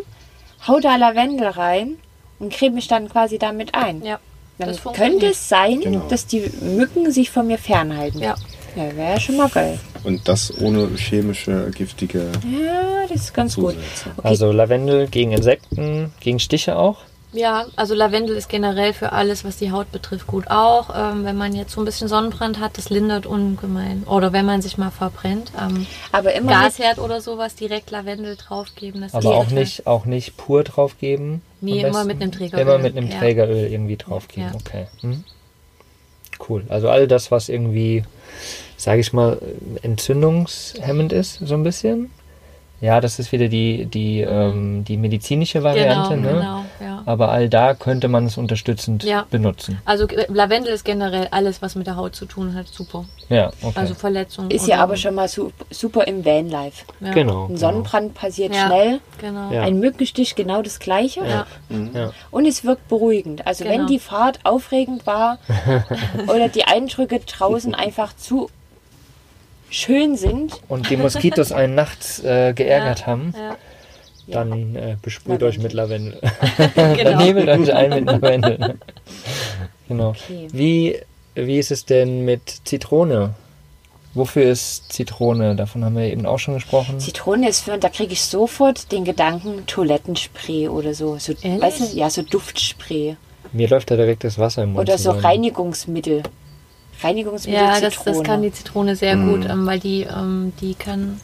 [0.68, 1.98] hau da Lavendel rein
[2.40, 4.04] und creme mich dann quasi damit ein.
[4.04, 4.20] Ja,
[4.58, 6.08] Dann könnte es sein, Genau.
[6.10, 8.20] dass die Mücken sich von mir fernhalten.
[8.22, 8.36] Ja.
[8.76, 9.80] Ja, wäre ja schon mal geil.
[10.04, 13.74] Und das ohne chemische, giftige Ja, das ist ganz gut.
[13.74, 14.12] Zusätze.
[14.24, 17.00] Also Lavendel gegen Insekten, gegen Stiche auch.
[17.34, 20.90] Ja, also Lavendel ist generell für alles, was die Haut betrifft, gut auch.
[20.96, 24.04] Ähm, wenn man jetzt so ein bisschen Sonnenbrand hat, das lindert ungemein.
[24.06, 28.38] Oder wenn man sich mal verbrennt, am Aber immer mit, Gasherd oder sowas, direkt Lavendel
[28.38, 29.02] draufgeben.
[29.02, 31.42] Das Aber auch total- nicht, auch nicht pur draufgeben.
[31.60, 32.62] Nee, immer mit einem Trägeröl.
[32.62, 33.20] Immer mit einem Ja.
[33.20, 34.50] Trägeröl irgendwie draufgeben.
[34.54, 34.56] Ja.
[34.56, 34.88] Okay.
[35.02, 35.24] Mhm.
[36.48, 36.64] Cool.
[36.70, 38.04] Also all das, was irgendwie,
[38.78, 39.40] sage ich mal,
[39.82, 42.12] entzündungshemmend ist, so ein bisschen.
[42.80, 46.16] Ja, das ist wieder die, die, ähm, die medizinische Variante.
[46.16, 46.40] Genau, ne?
[46.40, 47.04] genau, ja.
[47.06, 49.26] Aber all da könnte man es unterstützend Ja.
[49.30, 49.80] benutzen.
[49.86, 53.06] Also äh, Lavendel ist generell alles, was mit der Haut zu tun hat, super.
[53.30, 53.74] Ja, okay.
[53.80, 54.52] Also Verletzungen.
[54.52, 56.86] ist ja aber schon mal su super im Vanlife.
[57.02, 57.12] ja.
[57.12, 57.44] genau.
[57.44, 57.58] Ein genau.
[57.60, 58.68] Sonnenbrand passiert Ja.
[58.68, 59.52] schnell, Genau.
[59.52, 59.64] Ja.
[59.64, 61.22] ein Mückenstich genau das gleiche.
[61.26, 61.46] Ja.
[61.94, 62.12] Ja.
[62.32, 63.46] Und es wirkt beruhigend.
[63.48, 63.78] Also Genau.
[63.78, 65.40] wenn die Fahrt aufregend war
[66.28, 68.50] oder die Eindrücke draußen einfach zu
[69.70, 73.06] schön sind, Und die Moskitos einen nachts äh, geärgert Ja.
[73.08, 73.56] haben, Ja.
[74.28, 75.48] Dann äh, besprüht Lavendel.
[75.50, 76.20] euch mit Lavendel.
[76.76, 77.12] Genau.
[77.12, 78.76] Dann nehmt euch ein mit Lavendel.
[79.88, 80.10] genau.
[80.10, 80.48] Okay.
[80.52, 80.98] Wie,
[81.36, 83.34] wie ist es denn mit Zitrone?
[84.14, 85.56] Wofür ist Zitrone?
[85.56, 87.00] Davon haben wir eben auch schon gesprochen.
[87.00, 91.18] Zitrone ist für, da kriege ich sofort den Gedanken Toilettenspray oder so.
[91.20, 91.62] so Ehrlich?
[91.62, 93.16] weißt du, ja, so Duftspray.
[93.54, 94.88] Mir läuft da direkt das Wasser im Mund.
[94.90, 95.26] Oder so zusammen.
[95.26, 96.24] Reinigungsmittel.
[97.04, 98.18] Reinigungsmittel Ja, das, Zitrone.
[98.18, 101.22] das kann die Zitrone sehr gut, ähm, weil die, ähm, die kann.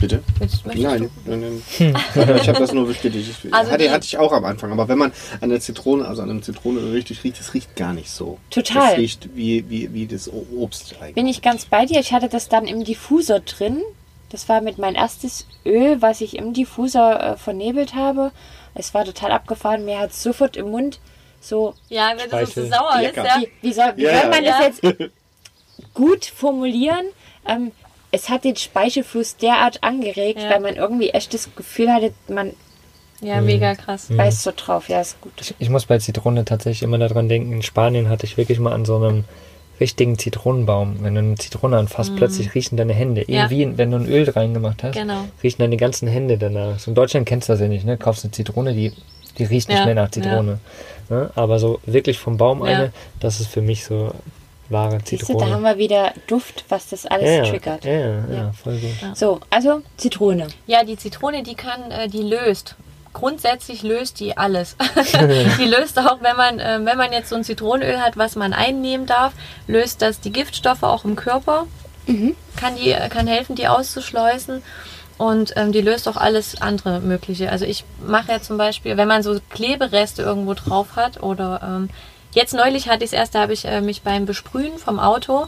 [0.00, 0.22] Bitte?
[0.64, 1.62] Nein, nein, nein.
[2.40, 3.30] ich habe das nur bestätigt.
[3.44, 4.72] Ich, Also hatte, die- hatte ich auch am Anfang.
[4.72, 7.92] Aber wenn man an der Zitrone, also an einem Zitronenöl richtig riecht, das riecht gar
[7.94, 8.38] nicht so.
[8.50, 8.90] Total.
[8.90, 11.14] Das riecht wie, wie, wie das Obst eigentlich.
[11.14, 12.00] Bin ich ganz bei dir.
[12.00, 13.80] Ich hatte das dann im Diffusor drin.
[14.30, 18.32] Das war mit mein erstes Öl, was ich im Diffusor äh, vernebelt habe.
[18.74, 19.84] Es war total abgefahren.
[19.84, 20.98] Mir hat sofort im Mund
[21.40, 21.74] so.
[21.88, 23.24] Ja, wenn das so sauer ist, Lecker.
[23.24, 23.40] ja.
[23.40, 25.10] Wie, wie soll, wie Ja, soll man das jetzt
[25.94, 27.06] gut formulieren?
[27.46, 27.70] Ähm,
[28.14, 30.50] es hat den Speichelfluss derart angeregt, Ja.
[30.50, 32.52] weil man irgendwie echt das Gefühl hatte, man
[33.20, 34.08] Ja, mega krass.
[34.10, 34.88] beißt so drauf.
[34.88, 35.32] Ja, ist gut.
[35.40, 38.72] Ich, ich muss bei Zitrone tatsächlich immer daran denken, in Spanien hatte ich wirklich mal
[38.72, 39.24] an so einem
[39.80, 43.24] richtigen Zitronenbaum, wenn du eine Zitrone anfasst, plötzlich riechen deine Hände.
[43.26, 43.48] Ja.
[43.50, 45.24] Irgendwie, wenn du ein Öl reingemacht hast, Genau.
[45.42, 46.78] riechen deine ganzen Hände danach.
[46.78, 47.96] So in Deutschland kennst du das ja nicht, ne?
[47.96, 48.92] Kaufst eine Zitrone, die,
[49.38, 50.60] die riecht nicht Ja, mehr nach Zitrone.
[51.08, 51.30] Ne?
[51.34, 52.66] Aber so wirklich vom Baum Ja.
[52.72, 54.12] eine, das ist für mich so
[54.68, 55.46] wahre Siehst du, Zitrone.
[55.46, 57.84] da haben wir wieder Duft, was das alles ja, ja, triggert.
[57.84, 59.16] ja, ja, ja, voll gut.
[59.16, 60.48] So, also Zitrone.
[60.66, 62.76] Ja, die Zitrone, die kann, äh, die löst.
[63.12, 64.76] Grundsätzlich löst die alles.
[65.58, 68.52] die löst auch, wenn man, äh, wenn man jetzt so ein Zitronenöl hat, was man
[68.52, 69.32] einnehmen darf,
[69.68, 71.66] löst das die Giftstoffe auch im Körper.
[72.56, 74.62] Kann, die, kann helfen, die auszuschleusen.
[75.16, 77.50] Und ähm, die löst auch alles andere Mögliche.
[77.50, 81.88] Also ich mache ja zum Beispiel, wenn man so Klebereste irgendwo drauf hat oder ähm,
[82.34, 85.46] jetzt neulich hatte ich es erst, da habe ich äh, mich beim Besprühen vom Auto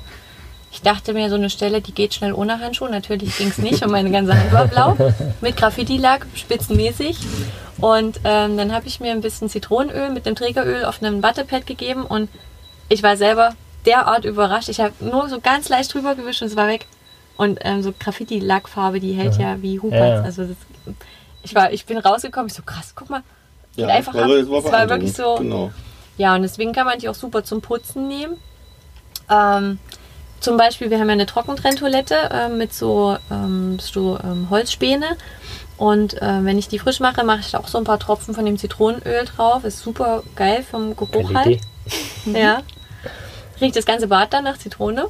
[0.76, 2.90] ich dachte mir, so eine Stelle, die geht schnell ohne Handschuhe.
[2.90, 4.94] Natürlich ging es nicht und meine ganze Hand war blau.
[5.40, 7.16] Mit Graffiti-Lack, spitzenmäßig.
[7.78, 11.66] Und ähm, dann habe ich mir ein bisschen Zitronenöl mit dem Trägeröl auf einem Wattepad
[11.66, 12.28] gegeben und
[12.90, 13.54] ich war selber
[13.86, 14.68] derart überrascht.
[14.68, 16.86] Ich habe nur so ganz leicht drüber gewischt und es war weg.
[17.38, 20.20] Und ähm, so Graffiti-Lackfarbe, die hält ja, wie Huberts.
[20.20, 20.22] Ja.
[20.22, 20.56] Also das,
[21.42, 23.22] ich, war, ich bin rausgekommen, ich so krass, guck mal.
[23.76, 24.30] Geht einfach war, ab.
[24.30, 25.36] Es war wirklich so.
[25.36, 25.70] Genau.
[26.16, 28.36] Ja, und deswegen kann man die auch super zum Putzen nehmen.
[29.30, 29.78] Ähm,
[30.40, 35.16] zum Beispiel, wir haben ja eine Trockentrenntoilette äh, mit so, ähm, so ähm, Holzspäne.
[35.76, 38.34] Und äh, wenn ich die frisch mache, mache ich da auch so ein paar Tropfen
[38.34, 39.64] von dem Zitronenöl drauf.
[39.64, 41.60] Ist super geil vom Geruch halt.
[42.24, 42.62] Ja.
[43.60, 45.08] Riecht das ganze Bad dann nach Zitrone.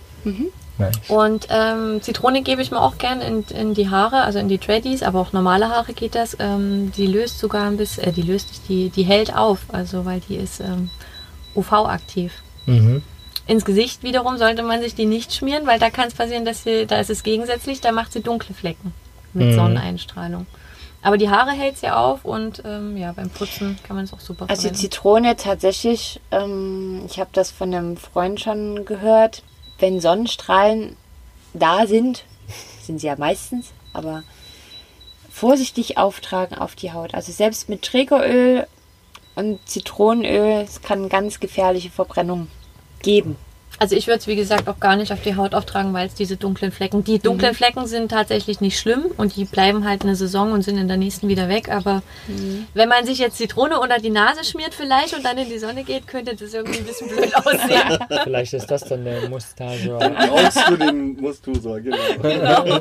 [0.79, 0.95] Nice.
[1.09, 4.59] Und ähm, Zitrone gebe ich mir auch gern in, in die Haare, also in die
[4.59, 6.37] Tradies, aber auch normale Haare geht das.
[6.39, 10.05] Ähm, die löst sogar ein bisschen, äh, die löst nicht, die, die hält auf, also
[10.05, 10.91] weil die ist ähm,
[11.55, 12.33] UV-aktiv.
[12.67, 13.03] Mhm.
[13.47, 16.65] Ins Gesicht wiederum sollte man sich die nicht schmieren, weil da kann es passieren, dass
[16.65, 18.93] sie, da ist es gegensätzlich, da macht sie dunkle Flecken
[19.33, 19.55] mit Mhm.
[19.55, 20.47] Sonneneinstrahlung.
[21.03, 24.19] Aber die Haare hält sie auf und ähm, ja, beim Putzen kann man es auch
[24.19, 24.81] super Also verwenden.
[24.81, 29.43] Zitrone tatsächlich, ähm, ich habe das von einem Freund schon gehört,
[29.79, 30.97] wenn Sonnenstrahlen
[31.55, 32.25] da sind,
[32.83, 34.23] sind sie ja meistens, aber
[35.31, 37.15] vorsichtig auftragen auf die Haut.
[37.15, 38.67] Also selbst mit Trägeröl
[39.35, 42.49] und Zitronenöl, es kann ganz gefährliche Verbrennung
[43.03, 43.37] geben.
[43.79, 46.15] Also ich würde es wie gesagt auch gar nicht auf die Haut auftragen, weil es
[46.15, 47.05] diese dunklen Flecken.
[47.05, 50.79] Die dunklen Flecken sind tatsächlich nicht schlimm und die bleiben halt eine Saison und sind
[50.79, 51.69] in der nächsten wieder weg.
[51.69, 52.03] Aber
[52.75, 55.85] wenn man sich jetzt Zitrone unter die Nase schmiert vielleicht und dann in die Sonne
[55.85, 57.99] geht, könnte das irgendwie ein bisschen blöd aussehen.
[58.25, 59.99] Vielleicht ist das dann der Mustache.
[59.99, 62.81] Brauchst du den musst du so, genau.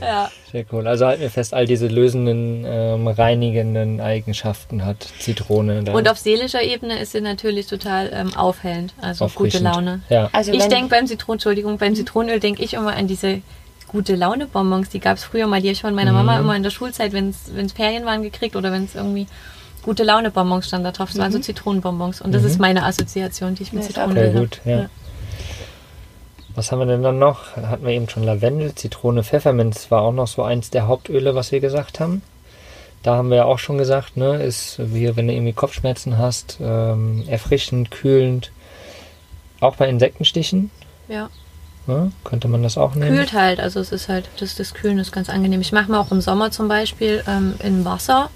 [0.00, 0.30] Ja.
[0.52, 0.86] Sehr cool.
[0.86, 5.82] Also halten wir fest, all diese lösenden, ähm, reinigenden Eigenschaften hat Zitrone.
[5.84, 5.92] Da.
[5.92, 9.58] Und auf seelischer Ebene ist sie natürlich total ähm, aufhellend, also gute.
[9.58, 10.00] Laune.
[10.08, 10.28] Ja.
[10.32, 13.40] Also ich wenn- denke beim Zitronen, Entschuldigung, beim Zitronenöl denke ich immer an diese
[13.88, 16.16] gute Laune Bonbons, die gab es früher mal, die habe ich von meiner Mhm.
[16.18, 19.26] Mama immer in der Schulzeit, wenn es Ferien waren, gekriegt oder wenn es irgendwie
[19.82, 21.10] gute Laune Bonbons stand da drauf.
[21.10, 24.14] Das waren so Zitronenbonbons und das ist meine Assoziation, die ich mit Ja, Zitronen auch
[24.20, 24.40] Sehr habe.
[24.40, 24.90] gut, ja.
[26.56, 27.54] Was haben wir denn dann noch?
[27.56, 31.52] Hatten wir eben schon Lavendel, Zitrone, Pfefferminz war auch noch so eins der Hauptöle, was
[31.52, 32.22] wir gesagt haben.
[33.02, 36.56] Da haben wir ja auch schon gesagt, ne, ist wie wenn du irgendwie Kopfschmerzen hast,
[36.60, 38.50] ähm, erfrischend, kühlend.
[39.60, 40.70] Auch bei Insektenstichen
[41.08, 41.28] Ja.
[41.86, 43.14] ne, könnte man das auch nehmen.
[43.14, 45.60] Kühlt halt, also es ist halt, das, das Kühlen ist ganz angenehm.
[45.60, 48.30] Ich mache mir auch im Sommer zum Beispiel ähm, in Wasser,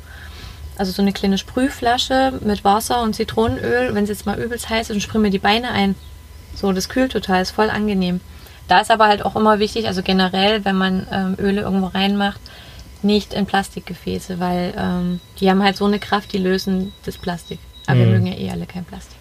[0.77, 4.91] also so eine kleine Sprühflasche mit Wasser und Zitronenöl, wenn es jetzt mal übelst heiß
[4.91, 5.95] ist, und sprühe mir die Beine ein.
[6.55, 8.21] So, das kühlt total, ist voll angenehm.
[8.69, 12.41] Da ist aber halt auch immer wichtig, also generell, wenn man ähm, Öle irgendwo reinmacht,
[13.03, 17.59] nicht in Plastikgefäße, weil ähm, die haben halt so eine Kraft, die lösen das Plastik.
[17.87, 18.13] Aber wir Mhm.
[18.13, 19.17] mögen ja eh alle kein Plastik.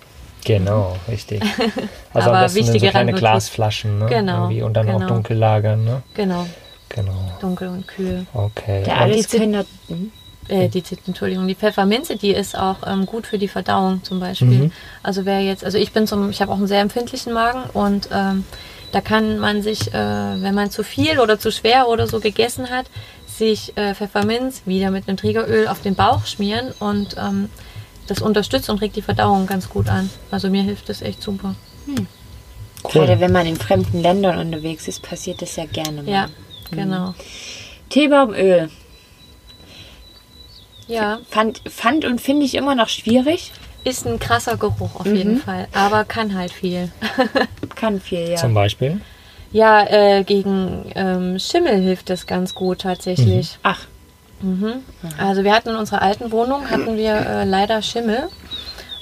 [0.45, 1.41] Genau, richtig.
[2.13, 3.13] Also Aber am besten in so wichtige kleine.
[3.13, 4.05] Glasflaschen, ne?
[4.07, 5.07] Genau, Irgendwie und dann auch genau.
[5.07, 6.01] dunkel lagern, ne?
[6.13, 6.45] Genau,
[6.89, 7.37] Genau.
[7.39, 8.25] dunkel und kühl.
[8.33, 8.83] Okay.
[8.83, 9.65] Der Und- alles können.
[9.87, 10.11] Hm?
[10.49, 14.19] Äh, die Zit- Entschuldigung, die Pfefferminze, die ist auch ähm, gut für die Verdauung zum
[14.19, 14.47] Beispiel.
[14.47, 14.71] Mhm.
[15.03, 18.09] Also wer jetzt, also ich bin zum, ich habe auch einen sehr empfindlichen Magen und
[18.11, 18.43] ähm,
[18.91, 22.69] da kann man sich, äh, wenn man zu viel oder zu schwer oder so gegessen
[22.71, 22.87] hat,
[23.27, 27.49] sich äh, Pfefferminz wieder mit einem Trägeröl auf den Bauch schmieren und ähm,
[28.07, 30.09] das unterstützt und regt die Verdauung ganz gut an.
[30.31, 31.53] Also mir hilft das echt super.
[32.83, 36.11] Gerade wenn man in fremden Ländern unterwegs ist, passiert das ja gerne mal.
[36.11, 36.25] Ja,
[36.71, 37.13] genau.
[37.89, 38.69] Teebaumöl.
[40.89, 43.51] Ja, Fand, fand und finde ich immer noch schwierig.
[43.83, 46.91] ist ein krasser Geruch auf jeden Fall, aber kann halt viel.
[47.75, 48.35] Kann viel, ja.
[48.35, 48.99] Zum Beispiel.
[49.51, 53.57] Ja, äh, gegen ähm, Schimmel hilft das ganz gut tatsächlich.
[53.63, 53.85] Ach,
[55.17, 58.29] Also wir hatten in unserer alten Wohnung hatten wir äh, leider Schimmel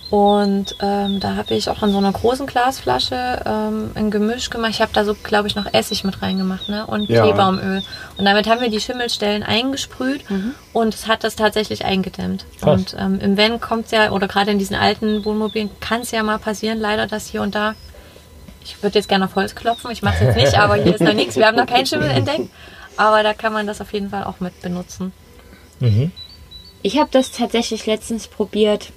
[0.10, 4.72] und ähm, da habe ich auch in so einer großen Glasflasche ähm, ein Gemisch gemacht.
[4.72, 6.88] Ich habe da so, glaube ich, noch Essig mit reingemacht ne?
[6.88, 7.26] und Ja.
[7.26, 7.84] Teebaumöl.
[8.18, 10.24] Und damit haben wir die Schimmelstellen eingesprüht
[10.72, 12.46] und es hat das tatsächlich eingedämmt.
[12.62, 12.94] Krass.
[12.94, 16.24] Und ähm, im Van kommt ja, oder gerade in diesen alten Wohnmobilen kann es ja
[16.24, 17.76] mal passieren, leider, dass hier und da
[18.64, 21.02] ich würde jetzt gerne auf Holz klopfen, ich mache es jetzt nicht, aber hier ist
[21.02, 21.38] noch nichts.
[21.38, 22.50] Wir haben noch keinen Schimmel entdeckt.
[22.98, 25.14] Aber da kann man das auf jeden Fall auch mit benutzen.
[25.80, 26.12] Mhm.
[26.82, 28.92] ich habe das tatsächlich letztens probiert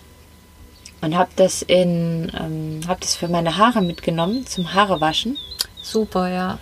[1.01, 5.39] und habe das in, ähm, habe das für meine Haare mitgenommen zum Haarewaschen.
[5.83, 6.59] Super, ja.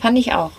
[0.00, 0.52] Fand ich auch.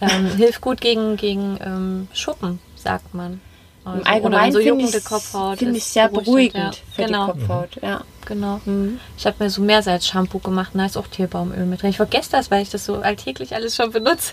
[0.00, 3.40] Ähm, hilft gut gegen, gegen ähm, Schuppen, sagt man.
[3.84, 5.58] Also, Im Allgemeinen so finde juckende ich Kopfhaut.
[5.58, 6.72] finde ist ich sehr beruhigend, ja.
[6.92, 7.82] für genau, die Kopfhaut.
[7.82, 8.02] Ja.
[8.26, 8.60] Genau.
[8.66, 9.00] Mhm.
[9.16, 11.90] Ich habe mir so Meersalz-Shampoo gemacht und da ist auch Teebaumöl mit drin.
[11.90, 14.32] Ich vergesse das, weil ich das so alltäglich alles schon benutze.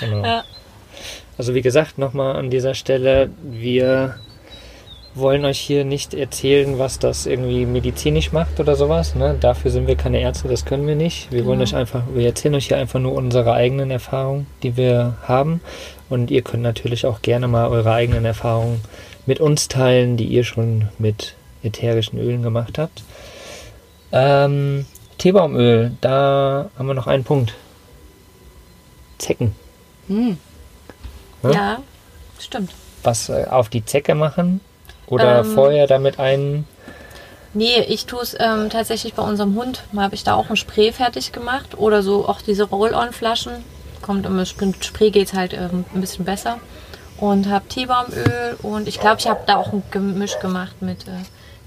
[0.00, 0.24] Genau.
[0.24, 0.44] Ja.
[1.36, 4.18] Also wie gesagt, nochmal an dieser Stelle, wir
[5.14, 9.14] wollen euch hier nicht erzählen, was das irgendwie medizinisch macht oder sowas.
[9.14, 9.36] Ne?
[9.40, 11.32] Dafür sind wir keine Ärzte, das können wir nicht.
[11.32, 15.16] Wir wollen euch einfach, wir erzählen euch hier einfach nur unsere eigenen Erfahrungen, die wir
[15.22, 15.60] haben.
[16.08, 18.80] Und ihr könnt natürlich auch gerne mal eure eigenen Erfahrungen
[19.26, 23.02] mit uns teilen, die ihr schon mit ätherischen Ölen gemacht habt.
[24.12, 24.86] Ähm,
[25.18, 27.54] Teebaumöl, da haben wir noch einen Punkt.
[29.18, 29.54] Zecken.
[30.08, 30.38] Hm.
[31.42, 31.50] Ja?
[31.50, 31.82] ja,
[32.38, 32.72] stimmt.
[33.02, 34.60] was äh, auf die Zecke machen?
[35.10, 36.66] Oder Ähm, vorher damit ein.
[37.52, 39.82] Nee, ich tue es ähm, tatsächlich bei unserem Hund.
[39.92, 41.76] Mal habe ich da auch ein Spray fertig gemacht.
[41.76, 43.52] Oder so auch diese Roll-On-Flaschen.
[44.00, 46.58] Kommt um mit Spray geht es halt ähm, ein bisschen besser.
[47.18, 51.06] Und habe Teebaumöl und ich glaube, ich habe da auch ein Gemisch gemacht mit.
[51.06, 51.10] Äh,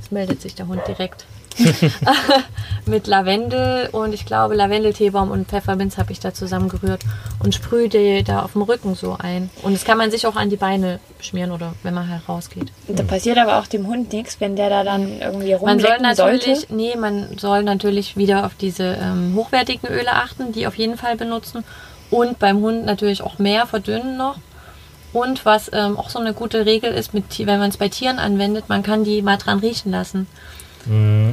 [0.02, 1.26] es meldet sich der Hund direkt.
[2.86, 7.02] mit Lavendel und ich glaube Lavendel, Teebaum und Pfefferminz habe ich da zusammengerührt
[7.40, 9.50] und sprühe die da auf dem Rücken so ein.
[9.62, 12.72] Und das kann man sich auch an die Beine schmieren oder wenn man halt rausgeht.
[12.88, 16.04] Da passiert aber auch dem Hund nichts, wenn der da dann irgendwie Man soll rumlecken
[16.04, 16.76] natürlich, sollte.
[16.76, 21.16] nee, man soll natürlich wieder auf diese ähm, hochwertigen Öle achten, die auf jeden Fall
[21.16, 21.64] benutzen.
[22.10, 24.38] Und beim Hund natürlich auch mehr verdünnen noch.
[25.14, 28.18] Und was ähm, auch so eine gute Regel ist, mit, wenn man es bei Tieren
[28.18, 30.28] anwendet, man kann die mal dran riechen lassen.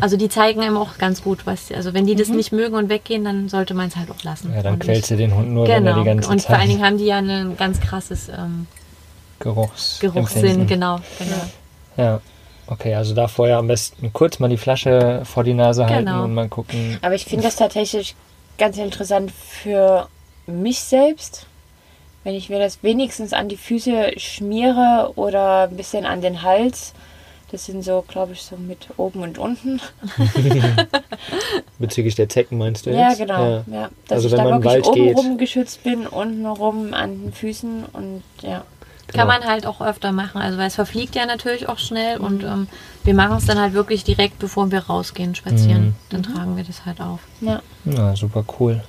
[0.00, 1.72] Also die zeigen einem auch ganz gut, was.
[1.72, 4.52] Also wenn die das nicht mögen und weggehen, dann sollte man es halt auch lassen.
[4.54, 5.98] Ja, dann Und quälst du den Hund nur, wenn er Genau.
[5.98, 8.66] die ganze Und Zeit vor allen Dingen haben die ja ein ganz krasses ähm,
[9.40, 11.42] Geruchs Geruchssinn, genau, genau.
[11.96, 12.20] Ja.
[12.66, 16.24] Okay, also da vorher am besten kurz mal die Flasche vor die Nase halten Genau.
[16.24, 16.98] und mal gucken.
[17.02, 18.14] Aber ich finde das tatsächlich
[18.58, 20.06] ganz interessant für
[20.46, 21.46] mich selbst,
[22.22, 26.92] wenn ich mir das wenigstens an die Füße schmiere oder ein bisschen an den Hals,
[27.50, 29.80] Das sind so, glaube ich, so mit oben und unten.
[31.78, 33.18] Bezüglich der Zecken meinst du Ja, jetzt?
[33.18, 33.64] genau.
[33.70, 33.88] Ja.
[34.08, 35.16] Dass Also ich wenn da man wirklich Wald oben geht.
[35.16, 38.62] rum geschützt bin, unten rum an den Füßen und ja.
[39.12, 39.40] Kann Genau.
[39.40, 42.68] man halt auch öfter machen, also weil es verfliegt ja natürlich auch schnell und ähm,
[43.02, 45.86] wir machen es dann halt wirklich direkt, bevor wir rausgehen, spazieren.
[45.86, 45.94] Mhm.
[46.10, 47.18] Dann tragen wir das halt auf.
[47.40, 47.60] ja.
[47.86, 48.84] Ja, super cool.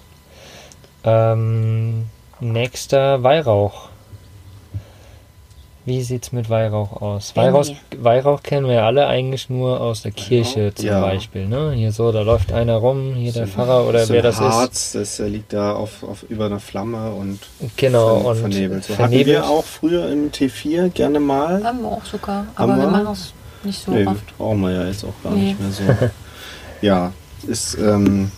[1.03, 2.05] Ähm,
[2.39, 3.89] nächster Weihrauch.
[5.83, 7.35] Wie sieht's mit Weihrauch aus?
[7.35, 7.65] Weihrauch,
[7.97, 11.01] Weihrauch kennen wir ja alle eigentlich nur aus der Kirche zum Ja.
[11.01, 11.47] Beispiel.
[11.47, 11.71] Ne?
[11.71, 14.41] Hier so, da läuft einer rum, hier der So- Pfarrer oder so wer das ist.
[14.41, 17.39] Harz, das äh, liegt da auf, auf über einer Flamme und
[17.77, 18.83] Genau, ver- und vernebelt.
[18.83, 19.27] So hatten vernebelt.
[19.27, 21.63] wir auch früher im T4 gerne mal.
[21.63, 22.87] Haben wir auch sogar, aber wir wir?
[22.91, 24.37] machen es nicht so nee, oft.
[24.37, 25.45] brauchen wir ja jetzt auch gar Nee.
[25.55, 25.83] nicht mehr so.
[26.85, 27.11] ja,
[27.47, 28.31] ist, ähm,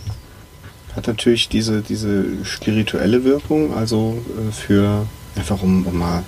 [0.95, 6.23] hat natürlich diese, diese spirituelle Wirkung, also äh, für einfach um, um mal,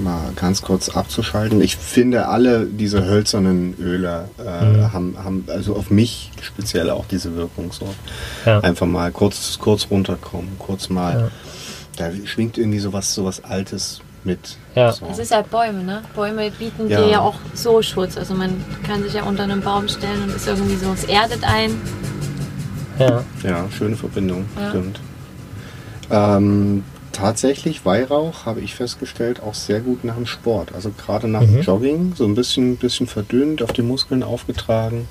[0.00, 1.60] mal ganz kurz abzuschalten.
[1.60, 4.92] Ich finde alle diese hölzernen Öle äh, Mhm.
[4.92, 7.86] haben, haben also auf mich speziell auch diese Wirkung so.
[8.46, 8.60] Ja.
[8.60, 11.20] Einfach mal kurz, kurz runterkommen, kurz mal.
[11.20, 11.28] Ja.
[11.96, 14.56] Da schwingt irgendwie sowas, sowas Altes mit.
[14.74, 14.92] Ja.
[14.92, 15.06] So.
[15.10, 16.02] Es ist halt Bäume, ne?
[16.14, 17.00] Bäume bieten Ja.
[17.02, 18.16] dir ja auch so Schutz.
[18.16, 21.42] Also man kann sich ja unter einem Baum stellen und ist irgendwie so, es erdet
[21.44, 21.72] ein.
[22.98, 23.24] Ja.
[23.42, 24.68] Ja, schöne Verbindung, Ja.
[24.70, 25.00] stimmt.
[26.10, 30.72] Ähm, tatsächlich, Weihrauch habe ich festgestellt, auch sehr gut nach dem Sport.
[30.74, 31.62] Also gerade nach dem Mhm.
[31.62, 35.08] Jogging, so ein bisschen, bisschen verdünnt, auf die Muskeln aufgetragen.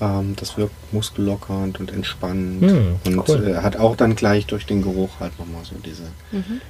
[0.00, 2.62] Ähm, das wirkt muskellockernd und entspannend.
[2.62, 3.48] Hm, und cool.
[3.48, 6.04] äh, hat auch dann gleich durch den Geruch halt nochmal so diese.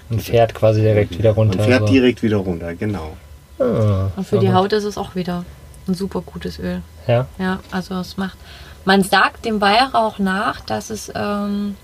[0.09, 1.59] Und fährt quasi direkt wieder runter.
[1.59, 1.93] Man fährt so.
[1.93, 3.17] direkt wieder runter, genau.
[3.59, 4.55] Ah, Und für die gut.
[4.55, 5.45] Haut ist es auch wieder
[5.87, 6.81] ein super gutes Öl.
[7.07, 7.27] Ja.
[7.39, 8.39] Ja, also es macht.
[8.85, 11.75] Man sagt dem Weihrauch nach, dass es ähm,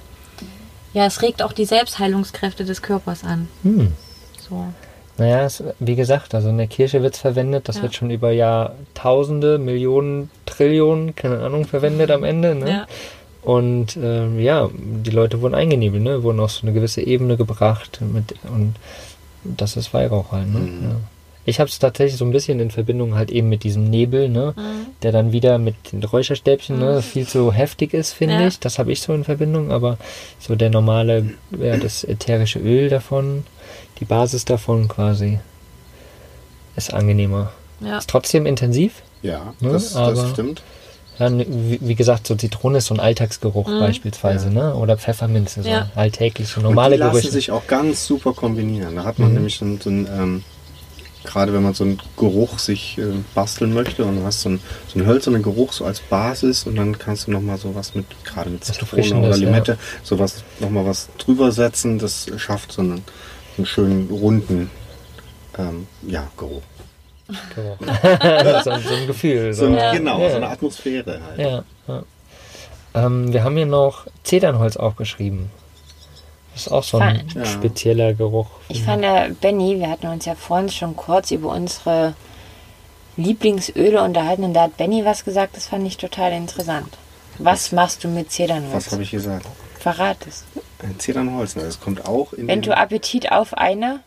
[0.94, 3.48] ja, es regt auch die Selbstheilungskräfte des Körpers an.
[3.62, 3.92] Hm.
[4.48, 4.64] So.
[5.16, 7.83] Naja, es, wie gesagt, also in der Kirche wird es verwendet, das Ja.
[7.83, 12.54] wird schon über Jahrtausende, Millionen, Trillionen, keine Ahnung, verwendet am Ende.
[12.54, 12.68] Ne?
[12.70, 12.87] Ja.
[13.42, 16.22] Und ähm, ja, die Leute wurden eingenebelt, ne?
[16.22, 18.74] wurden auf so eine gewisse Ebene gebracht mit, und
[19.44, 20.48] das ist Weihrauch halt.
[20.52, 20.59] Ne?
[20.61, 20.83] Mhm.
[20.83, 20.96] Ja.
[21.46, 24.54] Ich habe es tatsächlich so ein bisschen in Verbindung halt eben mit diesem Nebel, ne?
[24.57, 24.87] Mhm.
[25.02, 27.02] der dann wieder mit den Räucherstäbchen ne?
[27.02, 28.46] viel zu heftig ist, finde Ja.
[28.46, 28.59] ich.
[28.61, 29.98] Das habe ich so in Verbindung, aber
[30.40, 33.44] so der normale, ja, das ätherische Öl davon,
[34.00, 35.38] die Basis davon quasi,
[36.76, 37.52] ist angenehmer.
[37.80, 37.98] Ja.
[37.98, 39.02] Ist trotzdem intensiv.
[39.22, 40.62] Ja, Ne, das, das stimmt.
[41.18, 44.74] Ja, ne, wie, wie gesagt, so Zitrone ist so ein Alltagsgeruch beispielsweise, ne?
[44.74, 45.90] Oder Pfefferminze, so Ja.
[45.94, 47.30] alltägliche, normale die lassen Gerüche.
[47.30, 48.96] sich auch ganz super kombinieren.
[48.96, 49.35] Da hat man Mhm.
[49.35, 50.44] nämlich so, ein- so ein, ähm,
[51.24, 53.02] gerade wenn man so einen Geruch sich äh,
[53.34, 56.76] basteln möchte und du hast so einen, so einen hölzernen Geruch so als Basis und
[56.76, 59.37] dann kannst du nochmal sowas mit, gerade mit Zitrone oder ja.
[59.37, 61.98] Limette, sowas nochmal was drüber setzen.
[61.98, 63.02] Das schafft so einen,
[63.56, 64.70] einen schönen runden
[65.58, 66.62] ähm, ja, Geruch.
[67.54, 67.78] Geruch.
[68.64, 69.54] so, so ein Gefühl.
[69.54, 69.76] So So.
[69.76, 70.30] ein, Genau, Ja.
[70.30, 71.38] so eine Atmosphäre halt.
[71.38, 72.02] Ja, ja.
[72.94, 75.50] Ähm, wir haben hier noch Zedernholz aufgeschrieben.
[76.54, 77.26] Das ist auch so ein.
[77.34, 77.44] Ja.
[77.44, 78.46] spezieller Geruch.
[78.68, 82.14] Ich fand, äh, Benny, wir hatten uns ja vorhin schon kurz über unsere
[83.16, 86.96] Lieblingsöle unterhalten und da hat Benny was gesagt, das fand ich total interessant.
[87.38, 88.86] Was machst du mit Zedernholz?
[88.86, 89.46] Was habe ich gesagt?
[89.78, 90.44] Verrat es.
[90.82, 91.62] Ein Zedernholz, ne?
[91.64, 94.00] das kommt auch in Wenn den- du Appetit auf eine,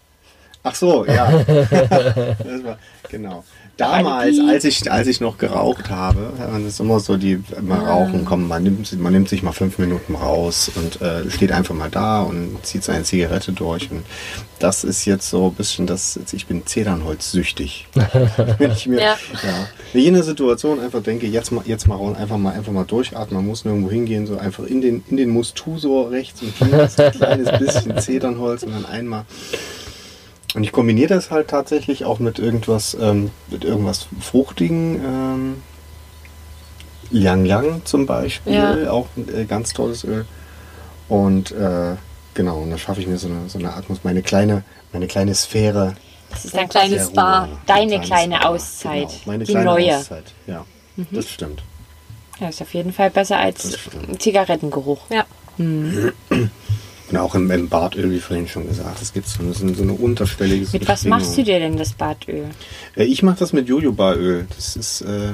[0.70, 1.32] Ach so, ja.
[1.48, 2.78] das war,
[3.10, 3.44] genau.
[3.78, 8.26] Damals, als ich, als ich noch geraucht habe, das ist immer so, die mal rauchen,
[8.26, 11.90] komm, man nimmt, man nimmt sich mal fünf Minuten raus und äh, steht einfach mal
[11.92, 13.92] da und zieht seine Zigarette durch.
[13.92, 14.04] Und
[14.58, 17.88] das ist jetzt so ein bisschen das, ich bin Zedernholz-süchtig.
[18.58, 19.18] Wenn ich mir, Ja.
[19.94, 20.00] ja.
[20.02, 23.46] In der Situation einfach denke, jetzt mal, jetzt mal einfach mal, einfach mal durchatmen, man
[23.46, 27.60] muss nirgendwo hingehen, so einfach in den, in den Mustusor rechts und links ein kleines
[27.60, 29.26] bisschen Zedernholz und dann einmal
[30.56, 34.96] und ich kombiniere das halt tatsächlich auch mit irgendwas, ähm, mit irgendwas Fruchtigen.
[35.04, 35.64] Ähm,
[37.12, 38.92] Yang Yang zum Beispiel, Ja.
[38.92, 40.26] auch ein äh, ganz tolles Öl.
[41.08, 41.96] Und äh,
[42.34, 45.34] genau, und da schaffe ich mir so eine, so eine Atmos, meine kleine, meine kleine
[45.34, 45.96] Sphäre.
[46.30, 47.48] das ist Ein dann kleines Spa.
[47.66, 49.08] Deine kleine Spa, Auszeit.
[49.08, 49.86] Genau, meine Die kleine neue.
[49.94, 49.98] Mhm.
[50.00, 50.66] Auszeit, ja.
[51.12, 51.64] Das stimmt.
[52.40, 53.78] Ja, ist auf jeden Fall besser als.
[54.20, 55.00] Zigarettengeruch.
[55.10, 55.26] Ja.
[57.10, 59.94] Und auch im, im Bartöl, wie vorhin schon gesagt, es gibt so, eine- so eine
[59.94, 62.46] unterschwellige Mit was machst du dir denn das Badöl?
[62.98, 64.46] Äh, Ich mache das mit Jojobaöl.
[64.56, 65.30] Das ist äh,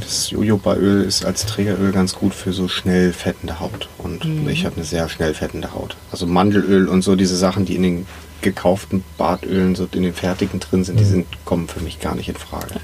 [0.00, 3.88] das Jojobaöl ist als Trägeröl ganz gut für so schnell fettende Haut.
[3.98, 4.48] Und Mhm.
[4.48, 5.96] ich habe eine sehr schnell fettende Haut.
[6.10, 8.06] Also Mandelöl und so diese Sachen, die in den
[8.40, 12.28] gekauften Badölen, so in den fertigen drin sind, die sind kommen für mich gar nicht
[12.30, 12.74] in Frage.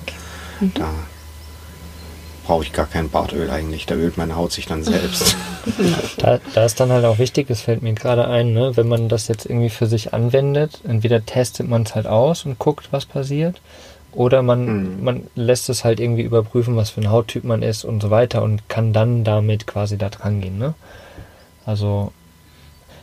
[0.60, 0.72] Mhm.
[0.74, 0.90] Da
[2.46, 3.86] brauche ich gar kein Badöl eigentlich.
[3.86, 5.36] Da ölt meine Haut sich dann selbst.
[6.18, 9.08] Da, da ist dann halt auch wichtig, das fällt mir gerade ein, ne, wenn man
[9.08, 13.06] das jetzt irgendwie für sich anwendet, entweder testet man es halt aus und guckt, was
[13.06, 13.60] passiert,
[14.12, 15.04] Oder man, Mhm.
[15.04, 18.42] man lässt es halt irgendwie überprüfen, was für ein Hauttyp man ist und so weiter
[18.42, 20.58] und kann dann damit quasi da dran gehen.
[20.58, 20.74] Ne?
[21.64, 22.12] Also,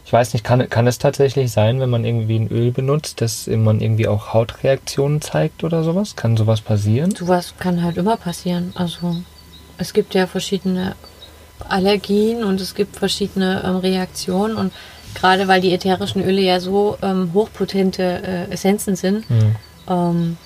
[0.08, 3.46] ich weiß nicht, kann, kann es tatsächlich sein, wenn man irgendwie ein Öl benutzt, dass
[3.48, 6.16] man irgendwie auch Hautreaktionen zeigt oder sowas?
[6.16, 7.14] Kann sowas passieren?
[7.14, 8.72] Sowas kann halt immer passieren.
[8.76, 9.18] Also
[9.78, 10.96] es gibt ja verschiedene
[11.68, 14.72] Allergien und es gibt verschiedene ähm, Reaktionen und
[15.14, 19.56] gerade weil die ätherischen Öle ja so ähm, hochpotente äh, Essenzen sind, Hm.
[19.90, 20.38] ähm,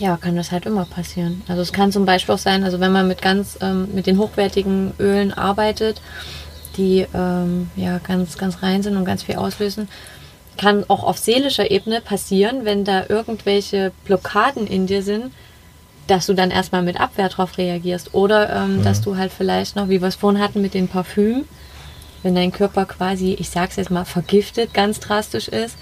[0.00, 1.42] ja, kann das halt immer passieren.
[1.48, 4.18] Also es kann zum Beispiel auch sein, also wenn man mit ganz, ähm, mit den
[4.18, 6.02] hochwertigen Ölen arbeitet,
[6.76, 9.88] die ähm, ja ganz, ganz rein sind und ganz viel auslösen,
[10.56, 15.32] kann auch auf seelischer Ebene passieren, wenn da irgendwelche Blockaden in dir sind,
[16.06, 18.14] dass du dann erstmal mit Abwehr drauf reagierst.
[18.14, 21.44] Oder ähm, dass du halt vielleicht noch, wie wir es vorhin hatten mit den Parfüm,
[22.22, 25.78] wenn dein Körper quasi, ich sag's jetzt mal, vergiftet ganz drastisch ist,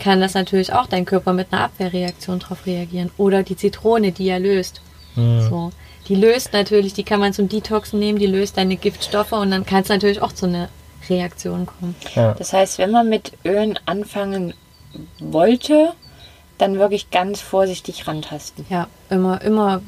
[0.00, 3.10] kann das natürlich auch dein Körper mit einer Abwehrreaktion drauf reagieren.
[3.16, 4.80] Oder die Zitrone, die ja löst.
[5.14, 5.48] Hm.
[5.48, 5.72] So.
[6.08, 9.64] Die löst natürlich, die kann man zum Detoxen nehmen, die löst deine Giftstoffe und dann
[9.64, 10.68] kann es natürlich auch zu einer
[11.08, 11.94] Reaktion kommen.
[12.14, 12.34] Ja.
[12.34, 14.54] Das heißt, wenn man mit Ölen anfangen
[15.18, 15.92] wollte,
[16.58, 18.64] dann wirklich ganz vorsichtig rantasten.
[18.68, 19.82] Ja, immer, immer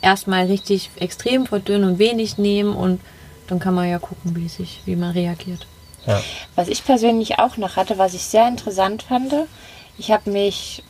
[0.00, 3.00] erstmal richtig extrem verdünnen und wenig nehmen und
[3.46, 5.66] dann kann man ja gucken, wie sich, wie man reagiert.
[6.06, 6.20] Ja.
[6.54, 9.32] Was ich persönlich auch noch hatte, was ich sehr interessant fand,
[9.98, 10.82] ich habe mich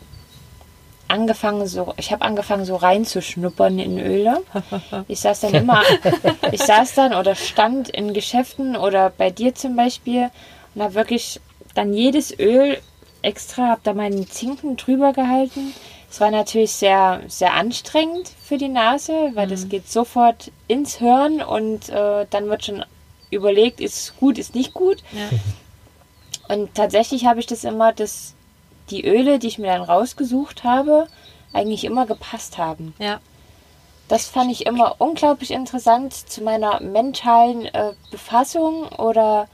[1.09, 4.43] angefangen so, ich habe angefangen so reinzuschnuppern in Öle.
[5.09, 5.83] Ich saß dann immer,
[6.53, 10.31] ich saß dann oder stand in Geschäften oder bei dir zum Beispiel
[10.75, 11.41] und habe wirklich
[11.75, 12.79] dann jedes Öl
[13.23, 15.75] extra, habe da meinen Zinken drüber gehalten.
[16.11, 21.41] Es war natürlich sehr, sehr anstrengend für die Nase, weil das geht sofort ins Hirn
[21.41, 22.85] und äh, dann wird schon
[23.31, 25.03] überlegt, ist gut, ist nicht gut.
[25.13, 26.55] Ja.
[26.55, 28.35] Und tatsächlich habe ich das immer, dass
[28.93, 31.07] die Öle, die ich mir dann rausgesucht habe,
[31.53, 32.95] eigentlich immer gepasst haben.
[32.99, 33.20] Ja.
[34.09, 39.49] Das fand ich immer unglaublich interessant zu meiner mentalen äh, Befassung oder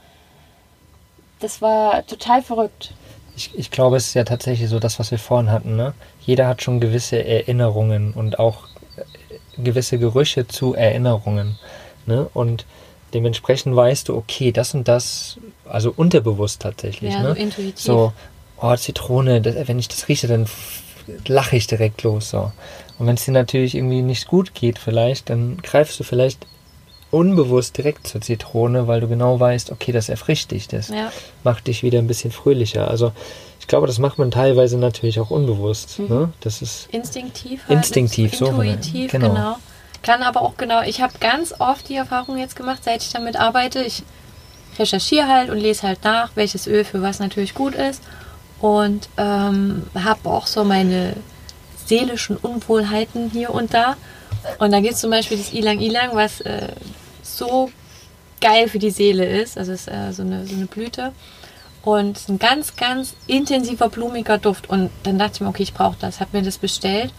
[1.39, 2.93] das war total verrückt.
[3.35, 5.77] Ich, ich glaube, es ist ja tatsächlich so das, was wir vorhin hatten.
[5.77, 5.93] Ne?
[6.19, 8.65] Jeder hat schon gewisse Erinnerungen und auch
[8.97, 11.57] äh, gewisse Gerüche zu Erinnerungen.
[12.05, 12.29] Ne?
[12.33, 12.65] Und
[13.13, 17.13] dementsprechend weißt du, okay, das und das, also unterbewusst tatsächlich.
[17.13, 17.29] Ja, ne?
[17.29, 17.79] so intuitiv.
[17.79, 18.13] So,
[18.61, 20.47] oh, Zitrone, das, wenn ich das rieche, dann
[21.27, 22.29] lache ich direkt los.
[22.29, 22.51] So.
[22.97, 26.45] Und wenn es dir natürlich irgendwie nicht gut geht, vielleicht, dann greifst du vielleicht
[27.11, 31.11] unbewusst direkt zur Zitrone, weil du genau weißt, okay, das erfrischt dich, das Ja.
[31.43, 32.87] macht dich wieder ein bisschen fröhlicher.
[32.87, 33.11] Also
[33.59, 35.99] ich glaube, das macht man teilweise natürlich auch unbewusst.
[35.99, 36.31] Ne?
[36.41, 37.61] Das ist Instinktiv.
[37.67, 39.29] Halt, Instinktiv, so Intuitiv, genau.
[39.29, 39.57] genau.
[40.03, 43.35] Kann aber auch genau, ich habe ganz oft die Erfahrung jetzt gemacht, seit ich damit
[43.37, 43.81] arbeite.
[43.81, 44.03] Ich
[44.77, 48.01] recherchiere halt und lese halt nach, welches Öl für was natürlich gut ist.
[48.59, 51.15] Und ähm, habe auch so meine
[51.85, 53.95] seelischen Unwohlheiten hier und da.
[54.59, 56.69] Und da gibt es zum Beispiel das Ilang Ilang, was äh,
[57.23, 57.71] so
[58.41, 59.57] geil für die Seele ist.
[59.57, 61.11] Also es ist äh, so, eine, so eine Blüte.
[61.83, 64.69] Und es ist ein ganz, ganz intensiver, blumiger Duft.
[64.69, 66.19] Und dann dachte ich mir, okay, ich brauche das.
[66.19, 67.13] Habe mir das bestellt,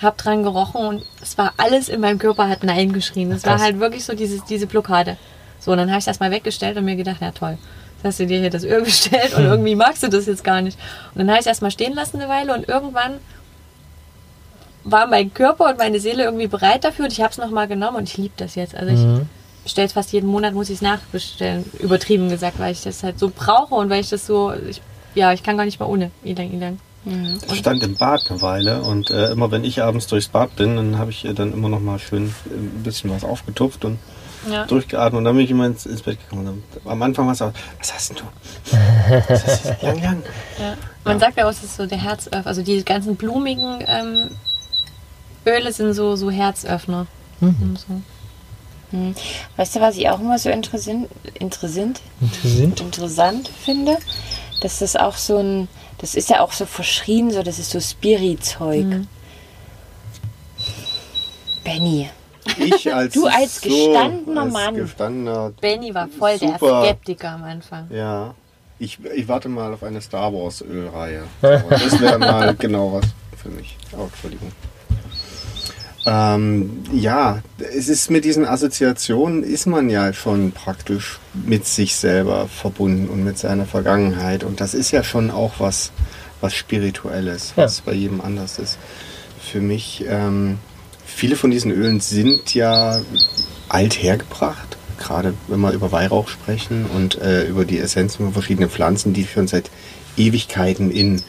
[0.00, 3.32] habe dran gerochen und es war alles in meinem Körper hat Nein geschrien.
[3.32, 5.16] Es war halt wirklich so diese, diese Blockade.
[5.60, 7.58] So, und dann habe ich das mal weggestellt und mir gedacht, ja toll.
[7.98, 10.60] Jetzt hast du dir hier das Öl bestellt und irgendwie magst du das jetzt gar
[10.62, 10.78] nicht.
[11.14, 13.14] Und dann habe ich es erstmal stehen lassen eine Weile und irgendwann
[14.84, 17.96] war mein Körper und meine Seele irgendwie bereit dafür und ich habe es nochmal genommen
[17.98, 18.74] und ich liebe das jetzt.
[18.74, 19.28] Also ich Mhm.
[19.64, 21.64] bestelle es fast jeden Monat, muss ich es nachbestellen.
[21.80, 24.80] Übertrieben gesagt, weil ich das halt so brauche und weil ich das so, ich,
[25.14, 26.78] ja, ich kann gar nicht mal ohne Ilang Ilang.
[27.46, 30.76] Das stand im Bad eine Weile und äh, immer wenn ich abends durchs Bad bin,
[30.76, 33.98] dann habe ich äh, dann immer noch mal schön äh, ein bisschen was aufgetupft und
[34.48, 34.66] Ja.
[34.66, 36.46] durchgeatmet und dann bin ich immer ins, ins Bett gekommen.
[36.46, 38.24] Und dann, am Anfang war es auch, was hast denn du?
[39.28, 39.82] Was ist das?
[39.82, 40.22] Lang, lang.
[40.58, 40.74] Ja.
[41.04, 42.46] Man sagt ja auch, es ist so der Herzöffner.
[42.46, 44.30] Also die ganzen blumigen ähm,
[45.46, 47.06] Öle sind so, so Herzöffner.
[47.40, 48.00] Und so.
[49.56, 52.00] Weißt du, was ich auch immer so interessant, interessant,
[52.42, 53.98] interessant finde?
[54.62, 55.68] Dass das auch so ein,
[55.98, 58.86] das ist ja auch so verschrien, so das ist so Spirit-Zeug.
[61.64, 62.08] Benny,
[62.56, 64.74] Ich als Du als gestandener als Mann.
[64.74, 66.84] gestandener, Benny war voll der Super.
[66.84, 67.86] Skeptiker am Anfang.
[67.90, 68.34] ja.
[68.80, 71.24] Ich, ich warte mal auf eine Star Wars Ölreihe.
[71.42, 73.76] Das wäre mal genau was für mich.
[73.92, 74.52] Oh, Entschuldigung.
[76.06, 82.46] Ähm, ja, es ist mit diesen Assoziationen ist man ja schon praktisch mit sich selber
[82.46, 84.44] verbunden und mit seiner Vergangenheit.
[84.44, 85.90] Und das ist ja schon auch was,
[86.40, 87.64] was Spirituelles, Ja.
[87.64, 88.78] was bei jedem anders ist.
[89.40, 90.58] Für mich, ähm,
[91.18, 93.00] viele von diesen Ölen sind ja
[93.68, 94.76] alt hergebracht.
[94.98, 99.26] Gerade wenn wir über Weihrauch sprechen und äh, über die Essenzen von verschiedenen Pflanzen, die
[99.26, 99.70] schon seit
[100.16, 101.22] Ewigkeiten in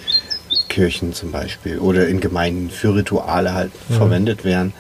[0.67, 4.73] Kirchen zum Beispiel oder in Gemeinden für Rituale halt verwendet werden,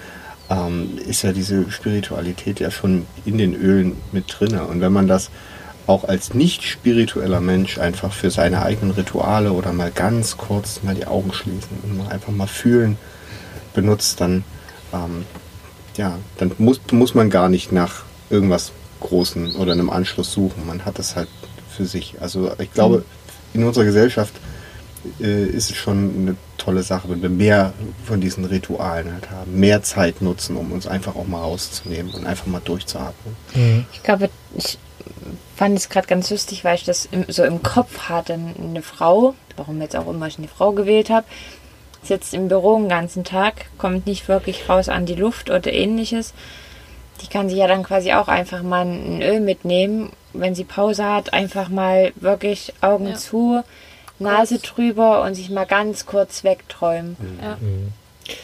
[0.51, 4.65] ähm, ist ja diese Spiritualität ja schon in den Ölen mit drinne.
[4.65, 5.31] Und wenn man das
[5.87, 10.93] auch als nicht spiritueller Mensch einfach für seine eigenen Rituale oder mal ganz kurz mal
[10.93, 12.97] die Augen schließen und mal einfach mal fühlen
[13.73, 14.43] benutzt, dann,
[14.93, 15.25] ähm,
[15.97, 20.65] ja, dann muss, muss man gar nicht nach irgendwas Großen oder einem Anschluss suchen.
[20.67, 21.29] Man hat es halt
[21.69, 22.15] für sich.
[22.19, 23.05] Also ich glaube,
[23.53, 24.33] in unserer Gesellschaft
[25.21, 27.73] äh, ist es schon eine tolle Sache, wenn wir mehr
[28.05, 32.25] von diesen Ritualen halt haben, mehr Zeit nutzen, um uns einfach auch mal rauszunehmen und
[32.25, 33.35] einfach mal durchzuatmen.
[33.93, 34.77] Ich glaube, ich
[35.55, 38.33] fand es gerade ganz lustig, weil ich das im, so im Kopf hatte.
[38.33, 41.25] Eine Frau, warum jetzt auch immer ich eine Frau gewählt habe,
[42.03, 46.33] sitzt im Büro den ganzen Tag, kommt nicht wirklich raus an die Luft oder ähnliches.
[47.21, 51.03] Die kann sich ja dann quasi auch einfach mal ein Öl mitnehmen, wenn sie Pause
[51.05, 53.15] hat, einfach mal wirklich Augen Ja.
[53.15, 53.63] zu,
[54.19, 57.15] Nase drüber und sich mal ganz kurz wegträumen.
[57.41, 57.57] Ja.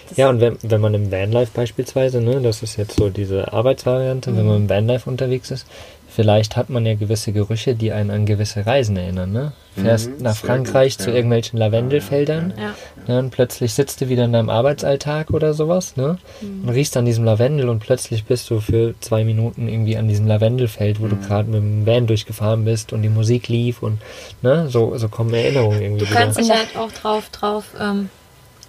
[0.09, 3.53] Das- Ja, und wenn, wenn man im Vanlife beispielsweise, ne, das ist jetzt so diese
[3.53, 5.67] Arbeitsvariante, wenn man im Vanlife unterwegs ist,
[6.15, 9.31] vielleicht hat man ja gewisse Gerüche, die einen an gewisse Reisen erinnern.
[9.31, 9.51] Ne?
[9.75, 11.17] Fährst Mhm, nach Frankreich gut, zu ja.
[11.17, 12.73] irgendwelchen Lavendelfeldern Ja.
[13.07, 17.05] ne, und plötzlich sitzt du wieder in deinem Arbeitsalltag oder sowas ne, und riechst an
[17.05, 21.17] diesem Lavendel und plötzlich bist du für zwei Minuten irgendwie an diesem Lavendelfeld, wo du
[21.17, 23.99] gerade mit dem Van durchgefahren bist und die Musik lief und
[24.41, 26.47] ne, so, so kommen Erinnerungen irgendwie Du kannst wieder.
[26.47, 28.09] dich halt auch drauf, drauf ähm,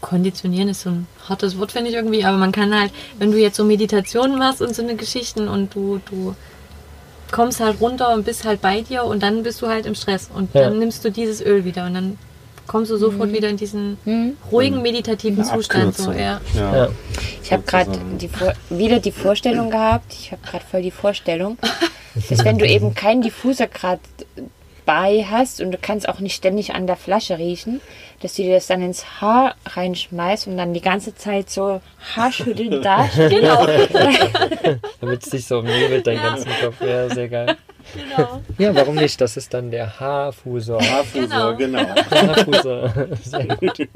[0.01, 3.39] konditionieren ist so ein hartes Wort, finde ich irgendwie, aber man kann halt, wenn du
[3.39, 6.35] jetzt so Meditationen machst und so eine Geschichten und du, du
[7.33, 10.31] kommst halt runter und bist halt bei dir und dann bist du halt im Stress
[10.35, 10.63] und Ja.
[10.63, 12.19] dann nimmst du dieses Öl wieder und dann
[12.67, 14.37] kommst du sofort wieder in diesen Mhm.
[14.51, 15.97] ruhigen, meditativen Eine Zustand.
[15.97, 16.19] So, Abkürzung.
[16.21, 16.41] ja.
[16.55, 16.89] Ja.
[17.43, 17.91] Ich habe gerade
[18.71, 21.59] wieder die Vorstellung gehabt, ich habe gerade voll die Vorstellung,
[22.29, 24.01] dass wenn du eben keinen Diffuser gerade
[24.87, 27.81] bei hast und du kannst auch nicht ständig an der Flasche riechen,
[28.23, 31.83] dass du dir das dann ins Haar reinschmeißt und dann die ganze Zeit so
[32.15, 33.67] haarschüttelnd da Genau.
[35.01, 36.81] Damit es sich so umnebelt, dein ganzen Kopf.
[36.81, 37.57] Ja, sehr geil.
[37.93, 38.41] genau.
[38.59, 39.21] Ja, warum nicht?
[39.21, 40.81] Das ist dann der Haarfusor.
[40.81, 41.81] Haarfusor, genau.
[42.11, 42.93] Haarfusor.
[43.23, 43.89] Sehr gut.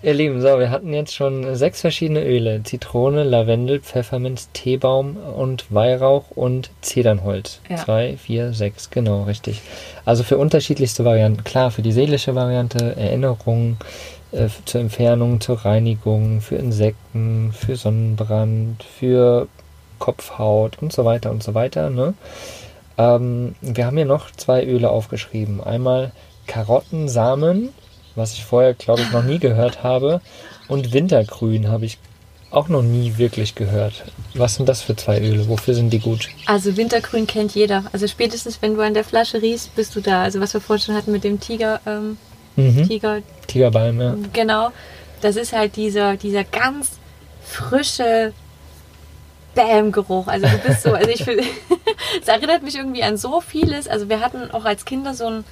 [0.00, 2.62] Ihr Lieben, so, wir hatten jetzt schon sechs verschiedene Öle.
[2.62, 7.60] Zitrone, Lavendel, Pfefferminz, Teebaum und Weihrauch und Zedernholz.
[7.68, 7.78] Ja.
[7.78, 9.60] Zwei, vier, sechs, genau, richtig.
[10.04, 11.42] Also für unterschiedlichste Varianten.
[11.42, 13.76] Klar, für die seelische Variante, Erinnerung,
[14.30, 19.48] äh, zur Entfernung, zur Reinigung, für Insekten, für Sonnenbrand, für
[19.98, 21.90] Kopfhaut und so weiter und so weiter.
[21.90, 22.14] Ne?
[22.98, 25.60] Ähm, wir haben hier noch zwei Öle aufgeschrieben.
[25.60, 26.12] Einmal
[26.46, 27.70] Karottensamen,
[28.18, 30.20] was ich vorher, glaube ich, noch nie gehört habe.
[30.68, 31.98] Und Wintergrün habe ich
[32.50, 34.04] auch noch nie wirklich gehört.
[34.34, 35.48] Was sind das für zwei Öle?
[35.48, 36.28] Wofür sind die gut?
[36.46, 37.84] Also Wintergrün kennt jeder.
[37.92, 40.22] Also spätestens, wenn du an der Flasche riechst, bist du da.
[40.22, 42.18] Also was wir vorhin schon hatten mit dem Tiger, ähm,
[42.56, 42.88] Mhm.
[42.88, 44.16] Tiger, Tigerbalm, ja.
[44.32, 44.70] Genau.
[45.20, 46.98] Das ist halt dieser, dieser ganz
[47.44, 48.32] frische
[49.54, 50.26] Bam-Geruch.
[50.26, 51.44] Also du bist so, also ich finde,
[52.20, 53.86] es erinnert mich irgendwie an so vieles.
[53.88, 55.44] Also wir hatten auch als Kinder so einen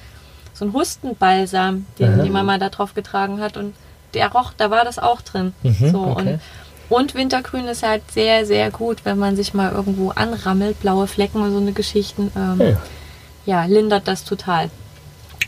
[0.57, 2.23] so einen Hustenbalsam, den Aha.
[2.23, 3.73] die Mama da drauf getragen hat und
[4.13, 5.53] der roch, da war das auch drin.
[5.63, 6.39] Mhm, so okay.
[6.89, 11.07] und, und Wintergrün ist halt sehr, sehr gut, wenn man sich mal irgendwo anrammelt, blaue
[11.07, 12.31] Flecken und so eine Geschichten.
[12.35, 12.77] Ähm, Ja.
[13.45, 14.69] ja, lindert das total.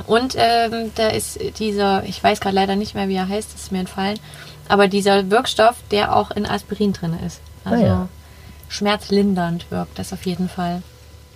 [0.07, 3.63] Und ähm, da ist dieser, ich weiß gerade leider nicht mehr, wie er heißt, das
[3.63, 4.19] ist mir entfallen,
[4.67, 7.41] aber dieser Wirkstoff, der auch in Aspirin drin ist.
[7.65, 8.07] Also Ah ja.
[8.69, 10.81] schmerzlindernd wirkt das auf jeden Fall.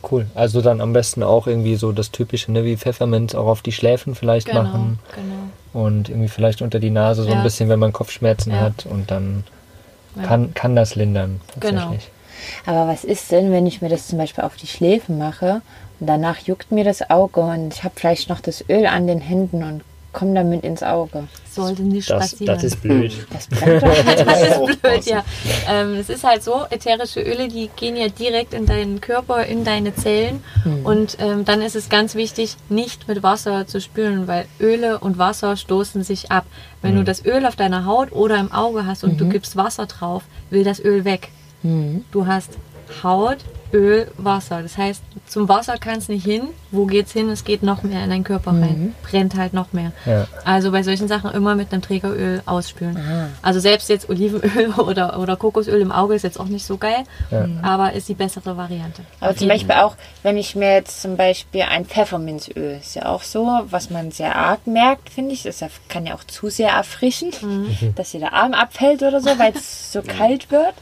[0.10, 0.28] Cool.
[0.36, 3.72] Also dann am besten auch irgendwie so das typische, ne, wie Pfefferminz auch auf die
[3.72, 5.00] Schläfen vielleicht Genau, machen.
[5.16, 5.86] genau.
[5.86, 7.44] Und irgendwie vielleicht unter die Nase so ein Ja.
[7.44, 8.60] bisschen, wenn man Kopfschmerzen Ja.
[8.60, 8.86] hat.
[8.86, 9.44] Und dann
[10.16, 10.24] Ja.
[10.24, 11.42] kann, kann das lindern.
[11.60, 11.82] Genau.
[11.82, 12.10] Tatsächlich.
[12.66, 15.62] Aber was ist denn, wenn ich mir das zum Beispiel auf die Schläfe mache
[16.00, 19.22] und danach juckt mir das Auge und ich habe vielleicht noch das Öl an den
[19.22, 19.82] Händen und
[20.14, 21.28] komme damit ins Auge?
[21.52, 22.56] Sollte nicht Das, passieren.
[22.56, 23.12] das ist blöd.
[23.32, 23.48] Das.
[24.26, 25.24] Das ist blöd, ja.
[25.70, 29.64] Ähm, es ist halt so, ätherische Öle, die gehen ja direkt in deinen Körper, in
[29.64, 30.44] deine Zellen.
[30.84, 35.18] Und ähm, dann ist es ganz wichtig, nicht mit Wasser zu spülen, weil Öle und
[35.18, 36.46] Wasser stoßen sich ab.
[36.82, 39.86] Wenn du das Öl auf deiner Haut oder im Auge hast und du gibst Wasser
[39.86, 41.30] drauf, will das Öl weg.
[42.12, 42.52] Du hast
[43.04, 43.38] Haut,
[43.74, 44.62] Öl, Wasser.
[44.62, 46.44] Das heißt, zum Wasser kannst nicht hin.
[46.72, 47.30] Wo geht's hin?
[47.30, 48.94] Es geht noch mehr in deinen Körper rein.
[49.04, 49.92] Brennt halt noch mehr.
[50.06, 50.28] Ja.
[50.46, 52.98] Also bei solchen Sachen immer mit einem Trägeröl ausspülen.
[53.42, 57.04] Also selbst jetzt Olivenöl oder, oder Kokosöl im Auge ist jetzt auch nicht so geil,
[57.32, 57.48] Ja.
[57.64, 59.02] aber ist die bessere Variante.
[59.20, 63.24] Aber zum Beispiel auch, wenn ich mir jetzt zum Beispiel ein Pfefferminzöl, ist ja auch
[63.24, 65.44] so, was man sehr arg merkt, finde ich.
[65.44, 67.32] Das ja- kann ja auch zu sehr erfrischen,
[67.96, 70.74] dass dir der Arm abfällt oder so, weil es so kalt wird.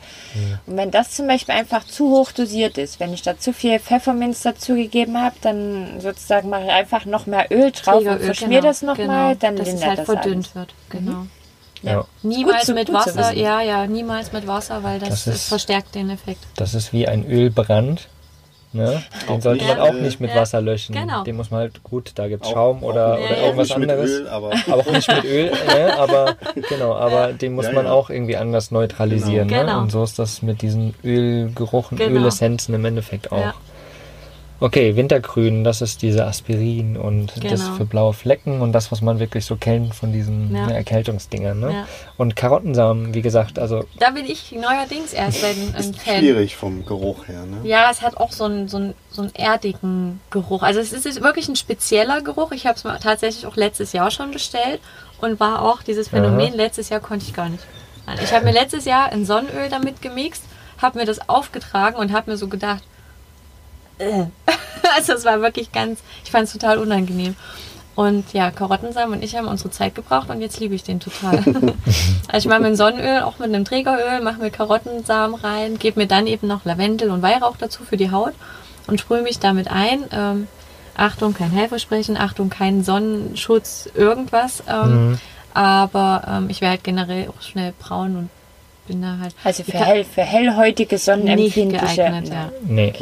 [0.66, 2.81] Und wenn das zum Beispiel einfach zu hoch dosiert ist.
[3.00, 7.48] Wenn ich da zu viel Pfefferminz dazugegeben habe, dann sozusagen mache ich einfach noch mehr
[7.52, 10.36] Öl drauf und Trägeröl, verschmier das nochmal, genau, dann dass es lindert halt das verdünnt
[10.36, 10.56] alles.
[10.56, 10.74] wird.
[10.90, 11.26] Genau.
[11.84, 12.06] Ja.
[12.22, 15.48] Niemals Gut zu- mit Wasser, ja, ja, niemals mit Wasser, weil das, Das das ist-
[15.48, 16.40] verstärkt den Effekt.
[16.56, 18.08] Das ist wie ein Ölbrand.
[18.74, 19.04] Ne?
[19.28, 20.96] Den Auch sollte man auch nicht mit ja, Wasser löschen.
[20.96, 21.24] genau.
[21.24, 23.68] Den muss man halt gut, da gibt es Auch- Schaum oder, auch, oder ja, irgendwas
[23.68, 24.10] nicht mit anderes.
[24.12, 25.98] Öl, aber aber auch nicht mit Öl, ne?
[26.00, 26.36] aber
[26.70, 27.92] genau, aber den muss Ja, man ja.
[27.92, 29.48] auch irgendwie anders neutralisieren.
[29.50, 29.62] Genau.
[29.62, 29.68] Ne?
[29.68, 29.82] Genau.
[29.82, 32.22] Und so ist das mit diesen Ölgeruchen, Genau.
[32.22, 33.54] Ölessenzen im Endeffekt auch.
[34.64, 37.76] Okay, Wintergrün, das ist diese Aspirin und das Genau.
[37.78, 40.68] für blaue Flecken und das, was man wirklich so kennt von diesen Ja.
[40.68, 41.60] ne, Erkältungsdingern.
[41.60, 41.72] Ne?
[41.74, 41.88] Ja.
[42.18, 46.20] Und Karottensamen, wie gesagt, also Da bin ich neuerdings erst ein, ein Fan.
[46.20, 47.44] schwierig vom Geruch her.
[47.48, 47.68] Ne?
[47.68, 50.62] Ja, es hat auch so einen, so, einen, so einen erdigen Geruch.
[50.62, 52.52] Also es ist ist wirklich ein spezieller Geruch.
[52.52, 54.80] Ich habe es tatsächlich auch letztes Jahr schon bestellt
[55.20, 56.50] und war auch dieses Phänomen.
[56.50, 56.56] Aha.
[56.56, 57.64] Letztes Jahr konnte ich gar nicht.
[58.24, 60.44] Ich habe mir letztes Jahr ein Sonnenöl damit gemixt,
[60.80, 62.84] habe mir das aufgetragen und habe mir so gedacht,
[64.02, 64.26] äh.
[64.96, 67.36] also es war wirklich ganz, ich fand es total unangenehm.
[67.94, 71.44] Und ja, Karottensamen und ich haben unsere Zeit gebraucht und jetzt liebe ich den total.
[72.28, 76.00] also ich mache mir ein Sonnenöl, auch mit einem Trägeröl, mache mir Karottensamen rein, gebe
[76.00, 78.34] mir dann eben noch Lavendel und Weihrauch dazu für die Haut
[78.88, 80.06] und sprühe mich damit ein.
[80.12, 80.48] Ähm,
[80.96, 84.64] Achtung, kein Heilversprechen, Achtung, kein Sonnenschutz, irgendwas.
[84.68, 85.20] Ähm,
[85.54, 88.30] Aber ähm, ich werde halt generell auch schnell braun und
[88.88, 91.96] bin da halt Also für, Ich hell, für hellhäutige, nicht sonnenempfindliche.
[91.96, 92.30] geeignet.
[92.30, 92.52] Ja.
[92.64, 92.94] nee.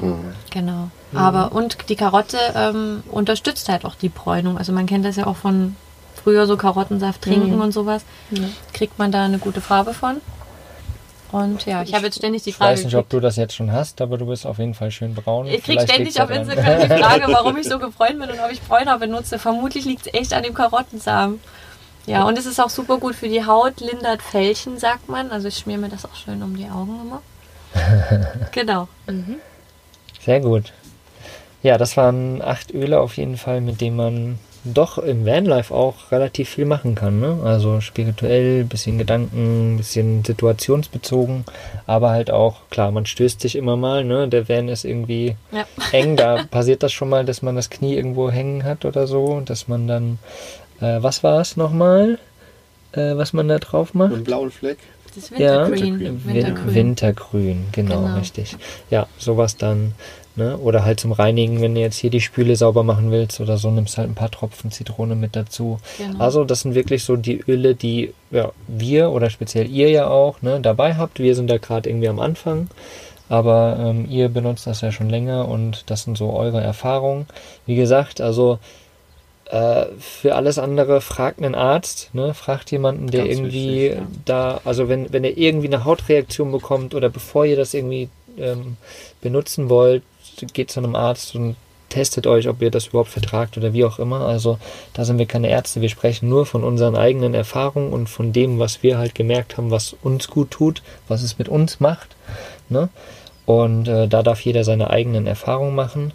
[0.51, 0.89] Genau.
[1.13, 4.57] Aber und die Karotte ähm, unterstützt halt auch die Bräunung.
[4.57, 5.75] Also man kennt das ja auch von
[6.23, 8.03] früher so Karottensaft trinken und sowas.
[8.73, 10.17] Kriegt man da eine gute Farbe von.
[11.31, 13.53] Und ja, ich habe jetzt ständig die Ich Frage weiß nicht, ob du das jetzt
[13.55, 15.45] schon hast, aber du bist auf jeden Fall schön braun.
[15.45, 16.29] Ich krieg Vielleicht ständig auf.
[16.31, 19.37] Instagram die Frage, warum ich so gebräunt bin und ob ich Bräuner benutze.
[19.37, 21.39] Vermutlich liegt es echt an dem Karottensamen.
[22.05, 25.31] Ja, und es ist auch super gut für die Haut, lindert Fältchen, sagt man.
[25.31, 27.21] Also ich schmier mir das auch schön um die Augen immer.
[28.51, 28.87] genau.
[30.25, 30.73] Sehr gut.
[31.61, 36.11] Ja, das waren acht Öle auf jeden Fall, mit denen man doch im Vanlife auch
[36.11, 37.19] relativ viel machen kann.
[37.19, 37.39] Ne?
[37.45, 41.45] Also spirituell, bisschen Gedanken, bisschen situationsbezogen,
[41.87, 44.03] aber halt auch, klar, man stößt sich immer mal.
[44.03, 44.27] Ne?
[44.27, 45.65] Der Van ist irgendwie Ja.
[45.91, 46.17] eng.
[46.17, 49.67] Da passiert das schon mal, dass man das Knie irgendwo hängen hat oder so, dass
[49.67, 50.19] man dann,
[50.81, 52.19] äh, was war es nochmal,
[52.93, 54.13] äh, was man da drauf macht?
[54.13, 54.77] Einen blauen Fleck.
[55.15, 55.67] Das Ja.
[55.69, 56.25] Wintergrün.
[56.25, 56.75] Wintergrün.
[56.75, 58.17] Wintergrün, genau, Genau.
[58.17, 58.55] richtig.
[58.89, 59.93] Ja, sowas dann.
[60.35, 60.57] Ne?
[60.57, 63.71] Oder halt zum Reinigen, wenn du jetzt hier die Spüle sauber machen willst oder so,
[63.71, 65.79] nimmst halt ein paar Tropfen Zitrone mit dazu.
[65.97, 66.23] Genau.
[66.23, 70.41] Also das sind wirklich so die Öle, die ja, wir oder speziell ihr ja auch
[70.41, 71.19] ne, dabei habt.
[71.19, 72.69] Wir sind da gerade irgendwie am Anfang.
[73.27, 77.25] Aber ähm, ihr benutzt das ja schon länger und das sind so eure Erfahrungen.
[77.65, 78.59] Wie gesagt, also
[79.49, 82.35] äh, für alles andere fragt einen Arzt, ne?
[82.35, 84.07] fragt jemanden, der Ganz irgendwie wichtig, ja.
[84.25, 88.77] da, also wenn, wenn ihr irgendwie eine Hautreaktion bekommt oder bevor ihr das irgendwie ähm,
[89.21, 90.03] benutzen wollt,
[90.53, 91.55] geht zu einem Arzt und
[91.89, 94.21] testet euch, ob ihr das überhaupt vertragt oder wie auch immer.
[94.21, 94.59] Also
[94.93, 98.59] da sind wir keine Ärzte, wir sprechen nur von unseren eigenen Erfahrungen und von dem,
[98.59, 102.15] was wir halt gemerkt haben, was uns gut tut, was es mit uns macht.
[102.69, 102.89] Ne?
[103.47, 106.13] Und äh, da darf jeder seine eigenen Erfahrungen machen.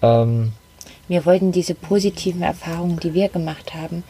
[0.00, 0.52] Ähm,
[1.08, 4.04] Wir wollten diese positiven Erfahrungen, die wir gemacht haben,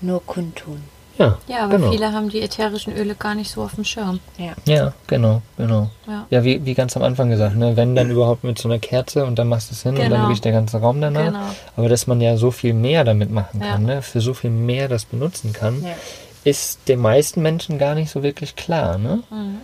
[0.00, 0.82] nur kundtun.
[1.18, 1.90] ja, Ja, aber genau.
[1.92, 4.20] viele haben die ätherischen Öle gar nicht so auf dem Schirm.
[4.36, 4.52] Ja.
[4.66, 5.90] Ja, genau, genau.
[6.06, 6.26] Ja.
[6.30, 7.76] Ja, wie, wie ganz am Anfang gesagt, ne?
[7.76, 10.10] wenn dann überhaupt mit so einer Kerze und dann machst du es hin und dann
[10.10, 10.28] Genau.
[10.28, 11.26] riecht der ganze Raum danach.
[11.26, 11.38] Genau.
[11.76, 13.72] Aber dass man ja so viel mehr damit machen Ja.
[13.72, 14.02] kann, ne?
[14.02, 15.90] für so viel mehr das benutzen kann, Ja.
[16.42, 18.98] ist den meisten Menschen gar nicht so wirklich klar.
[18.98, 19.22] Ne?
[19.30, 19.58] Mhm.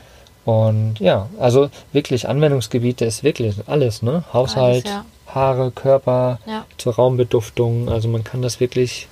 [0.51, 4.25] Und ja, also wirklich Anwendungsgebiete ist wirklich alles, ne?
[4.33, 5.05] Haushalt, Alles, ja.
[5.35, 6.65] Haare, Körper, Ja.
[6.79, 7.89] zur Raumbeduftung.
[7.89, 9.09] Also man kann das wirklich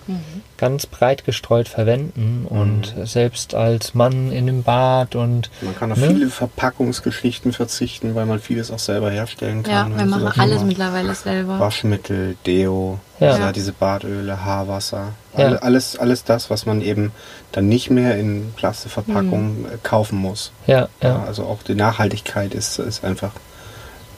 [0.57, 5.99] ganz breit gestreut verwenden und selbst als Mann in dem Bad und Man kann auf
[5.99, 6.09] Ne?
[6.09, 9.93] viele Verpackungsgeschichten verzichten, weil man vieles auch selber herstellen Ja, kann.
[9.93, 10.67] wir wenn machen alles macht.
[10.67, 11.61] mittlerweile selber.
[11.61, 13.37] Waschmittel, Deo, Ja.
[13.39, 13.53] ja.
[13.53, 15.13] diese Badöle, Haarwasser.
[15.37, 15.45] Ja.
[15.47, 17.13] Alle, alles, alles das, was man eben
[17.53, 20.53] dann nicht mehr in Plastikverpackungen äh, kaufen muss.
[20.67, 23.33] ja, Ja, ja, also auch die Nachhaltigkeit ist, ist einfach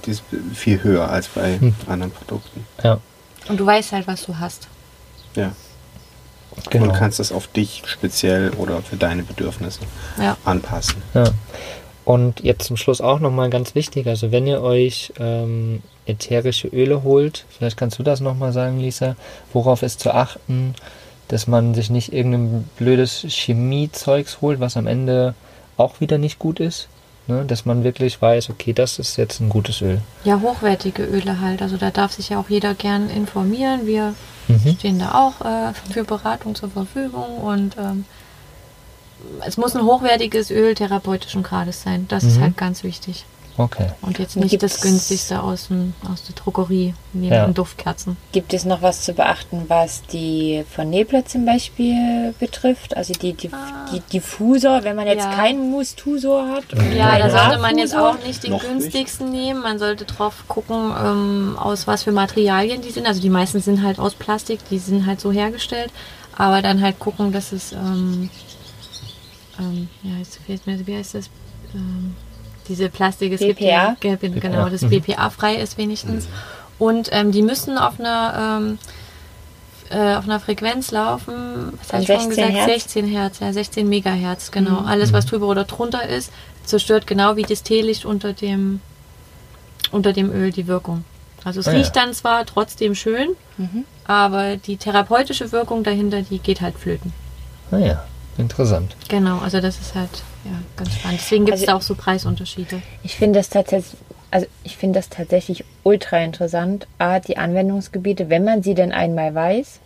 [0.06, 0.22] die ist
[0.54, 1.74] viel höher als bei Hm.
[1.86, 2.64] anderen Produkten.
[2.82, 2.98] ja,
[3.48, 4.68] Und du weißt halt, was du hast.
[5.36, 5.52] Ja.
[6.70, 6.86] genau.
[6.86, 9.80] Und kannst es auf dich speziell oder für deine Bedürfnisse
[10.20, 10.36] Ja.
[10.44, 11.02] anpassen.
[11.14, 11.24] Ja.
[12.04, 17.02] Und jetzt zum Schluss auch nochmal ganz wichtig, also wenn ihr euch ähm, ätherische Öle
[17.04, 19.14] holt, vielleicht kannst du das nochmal sagen, Lisa,
[19.52, 20.74] worauf ist zu achten,
[21.28, 25.34] dass man sich nicht irgendein blödes Chemiezeugs holt, was am Ende
[25.76, 26.88] auch wieder nicht gut ist.
[27.30, 27.44] Ne?
[27.46, 30.00] Dass man wirklich weiß, okay, das ist jetzt ein gutes Öl.
[30.24, 31.62] Ja, hochwertige Öle halt.
[31.62, 33.86] Also da darf sich ja auch jeder gern informieren.
[33.86, 34.14] Wir
[34.48, 34.74] Mhm.
[34.78, 38.04] stehen da auch äh, für Beratung zur Verfügung und ähm,
[39.46, 42.06] es muss ein hochwertiges Öl therapeutischen Grades sein.
[42.08, 42.42] Das ist Mhm.
[42.42, 43.24] halt ganz wichtig.
[43.62, 43.88] Okay.
[44.02, 47.44] Und jetzt nicht das gibt's- günstigste aus, dem, aus der Drogerie, neben Ja.
[47.44, 48.16] den Duftkerzen.
[48.32, 52.96] Gibt es noch was zu beachten, was die von Nebler zum Beispiel betrifft?
[52.96, 53.50] Also die, die,
[53.92, 55.34] die Diffusor, wenn man jetzt Ja.
[55.34, 56.64] keinen Mustusor hat.
[56.94, 58.70] Ja, da sollte man jetzt auch nicht den Noch nicht.
[58.70, 59.60] günstigsten nehmen.
[59.62, 63.06] Man sollte drauf gucken, ähm, aus was für Materialien die sind.
[63.06, 65.90] Also die meisten sind halt aus Plastik, die sind halt so hergestellt.
[66.36, 68.30] Aber dann halt gucken, dass es, ähm,
[69.58, 71.28] ähm, ja, jetzt fehlt mir, wie heißt das?
[72.70, 74.16] Diese Plastik, es gibt ja, BPA?
[74.16, 76.28] ge- genau, das BPA-frei ist wenigstens.
[76.78, 78.78] Und ähm, die müssen auf einer, ähm,
[79.90, 82.52] äh, auf einer Frequenz laufen, was hatte ich vorhin 16 gesagt?
[82.68, 82.82] Hertz?
[82.84, 84.78] 16 Hertz, ja, 16 Megahertz, genau.
[84.86, 86.32] Alles, was drüber oder drunter ist,
[86.64, 88.80] zerstört genau wie das Teelicht unter dem,
[89.90, 91.04] unter dem Öl die Wirkung.
[91.44, 91.78] Also es Ah, ja.
[91.78, 93.30] riecht dann zwar trotzdem schön,
[94.06, 97.12] aber die therapeutische Wirkung dahinter, die geht halt flöten.
[97.70, 98.04] Naja,
[98.38, 98.96] interessant.
[99.08, 100.10] Genau, also das ist halt
[100.44, 101.20] ja, ganz spannend.
[101.20, 102.80] Deswegen gibt es Also- da auch so Preisunterschiede.
[103.02, 103.98] Ich finde das tatsächlich,
[104.30, 106.86] also ich finde das tatsächlich ultra interessant.
[106.98, 109.80] A, die Anwendungsgebiete, wenn man sie denn einmal weiß.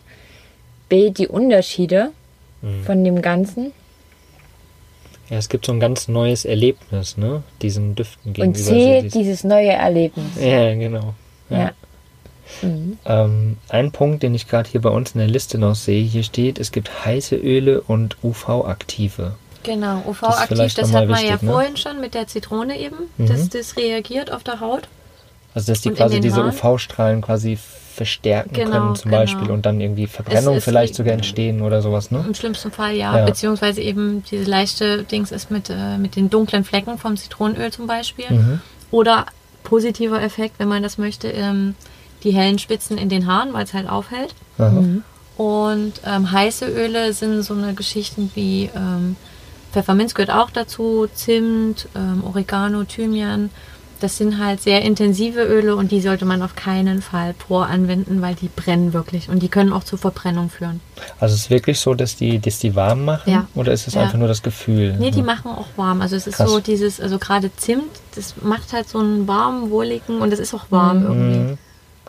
[0.88, 2.10] B, die Unterschiede
[2.86, 3.72] von dem Ganzen.
[5.30, 7.42] Ja, es gibt so ein ganz neues Erlebnis, ne?
[7.62, 8.58] Diesen Düften Und gegenüber.
[8.58, 10.26] C, so dies- dieses neue Erlebnis.
[10.40, 11.14] ja, genau.
[11.50, 11.58] Ja.
[11.58, 11.70] Ja.
[12.62, 12.98] Mhm.
[13.04, 16.22] Ähm, ein Punkt, den ich gerade hier bei uns in der Liste noch sehe, hier
[16.22, 19.34] steht, es gibt heiße Öle und UV-aktive.
[19.62, 21.50] Genau, Das UV-aktiv, das nochmal hat man ja wichtig, ne?
[21.52, 23.26] vorhin schon mit der Zitrone eben, Mhm.
[23.26, 24.88] dass das reagiert auf der Haut.
[25.54, 26.42] Also dass die quasi diese?
[26.44, 27.56] UV-Strahlen quasi
[27.94, 29.22] verstärken Genau, können zum genau.
[29.22, 32.24] Beispiel und dann irgendwie Verbrennung ist vielleicht sogar entstehen oder sowas, ne?
[32.26, 33.24] Im schlimmsten Fall ja, Ja.
[33.24, 37.86] beziehungsweise eben diese leichte Dings ist mit, äh, mit den dunklen Flecken vom Zitronenöl zum
[37.86, 38.24] Beispiel.
[38.30, 38.60] Mhm.
[38.90, 39.26] Oder
[39.62, 41.76] positiver Effekt, wenn man das möchte, ähm,
[42.24, 44.34] die hellen Spitzen in den Haaren, weil es halt aufhält.
[44.58, 44.82] Aha.
[45.36, 49.16] Und ähm, heiße Öle sind so eine Geschichten wie ähm,
[49.72, 53.50] Pfefferminz gehört auch dazu, Zimt, ähm, Oregano, Thymian.
[54.00, 58.20] Das sind halt sehr intensive Öle und die sollte man auf keinen Fall pur anwenden,
[58.22, 60.80] weil die brennen wirklich und die können auch zu Verbrennung führen.
[61.18, 63.30] Also es ist wirklich so, dass die, dass die warm machen?
[63.30, 63.46] Ja.
[63.54, 64.02] Oder ist es Ja.
[64.02, 64.94] einfach nur das Gefühl?
[64.98, 66.02] Nee, die machen auch warm.
[66.02, 66.50] Also es ist Krass.
[66.50, 70.54] so dieses, also gerade Zimt, das macht halt so einen warmen, wohligen und es ist
[70.54, 71.58] auch warm irgendwie.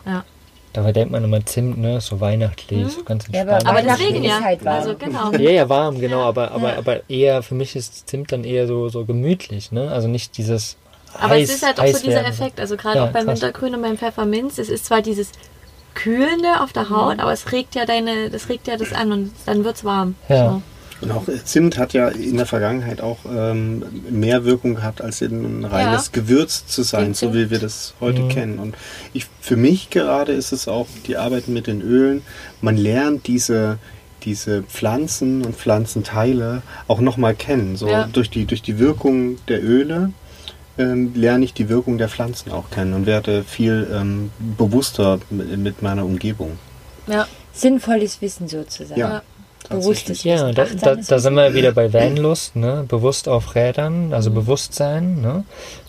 [0.06, 0.12] Mhm.
[0.12, 0.24] Ja.
[0.72, 2.00] Dabei denkt man immer Zimt, ne?
[2.02, 3.66] So weihnachtlich, so ganz Ja, entspannt.
[3.66, 4.40] Aber Weihnachten deswegen ja.
[4.42, 4.74] halt warm.
[4.74, 5.32] Also genau.
[5.32, 6.78] Ja, ja, warm, genau, aber, aber, Ja.
[6.78, 9.90] aber eher, für mich ist Zimt dann eher so, so gemütlich, ne?
[9.90, 10.76] Also nicht dieses
[11.18, 12.26] Aber heiß, es ist halt auch so dieser werden.
[12.26, 13.40] Effekt, also gerade Ja, auch beim krass.
[13.40, 15.30] Wintergrün und beim Pfefferminz, es ist zwar dieses
[15.94, 19.32] Kühlende auf der Haut, aber es regt ja deine, das regt ja das an und
[19.46, 20.14] dann wird's warm.
[20.28, 20.50] Ja.
[20.50, 20.62] So.
[21.02, 25.64] Und auch Zimt hat ja in der Vergangenheit auch ähm, mehr Wirkung gehabt, als ein
[25.64, 26.12] reines Ja.
[26.22, 28.28] Gewürz zu sein, so wie wir das heute Mhm.
[28.30, 28.58] kennen.
[28.58, 28.76] Und
[29.12, 32.22] ich, für mich gerade ist es auch die Arbeit mit den Ölen.
[32.62, 33.78] Man lernt diese,
[34.22, 37.76] diese Pflanzen und Pflanzenteile auch nochmal kennen.
[37.76, 38.08] So Ja.
[38.10, 40.12] durch, die, durch die Wirkung der Öle
[40.78, 45.56] ähm, lerne ich die Wirkung der Pflanzen auch kennen und werde viel ähm, bewusster mit,
[45.58, 46.58] mit meiner Umgebung.
[47.06, 47.26] Ja.
[47.52, 49.00] Sinnvolles Wissen sozusagen.
[49.00, 49.22] Ja.
[49.68, 52.84] Bewusstes Ja, da, da, da sind wir wieder bei Vanlust, ne?
[52.88, 55.44] Bewusst auf Rädern, also Bewusstsein, ne?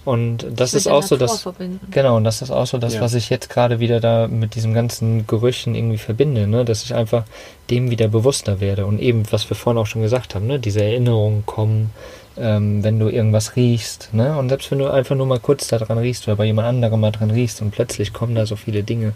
[0.06, 1.42] Und das ist auch so das.
[1.42, 1.86] verbinden.
[1.92, 3.02] Genau, und das ist auch so das, Ja.
[3.02, 6.64] was ich jetzt gerade wieder da mit diesen ganzen Gerüchen irgendwie verbinde, ne?
[6.66, 7.24] Dass ich einfach
[7.70, 8.86] dem wieder bewusster werde.
[8.86, 10.60] Und eben, was wir vorhin auch schon gesagt haben, ne?
[10.60, 11.92] Diese Erinnerungen kommen,
[12.40, 14.38] ähm, wenn du irgendwas riechst, ne?
[14.38, 17.00] Und selbst wenn du einfach nur mal kurz da dran riechst oder bei jemand anderem
[17.00, 19.14] mal dran riechst und plötzlich kommen da so viele Dinge.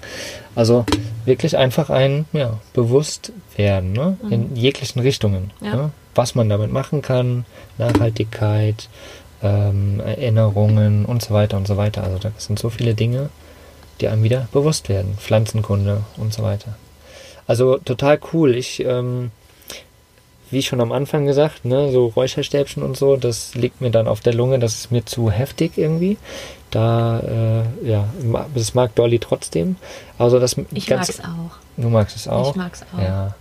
[0.55, 0.85] Also
[1.25, 4.17] wirklich einfach ein, ja, bewusst werden, ne?
[4.29, 5.51] In jeglichen Richtungen.
[5.61, 5.75] Ja.
[5.75, 5.91] Ne?
[6.15, 7.45] Was man damit machen kann,
[7.77, 8.89] Nachhaltigkeit,
[9.41, 12.03] ähm, Erinnerungen und so weiter und so weiter.
[12.03, 13.29] Also da sind so viele Dinge,
[13.99, 15.15] die einem wieder bewusst werden.
[15.17, 16.75] Pflanzenkunde und so weiter.
[17.47, 18.55] Also total cool.
[18.55, 19.31] Ich, ähm,
[20.51, 24.19] wie schon am Anfang gesagt, ne, so Räucherstäbchen und so, das liegt mir dann auf
[24.21, 26.17] der Lunge, das ist mir zu heftig irgendwie.
[26.71, 27.19] Da,
[27.83, 28.09] äh, ja,
[28.55, 29.75] das mag Dolly trotzdem.
[30.17, 31.57] Also das Ich ganz, mag's auch.
[31.77, 32.51] Du magst es auch.
[32.51, 32.99] Ich mag's auch.
[33.01, 33.35] Ja.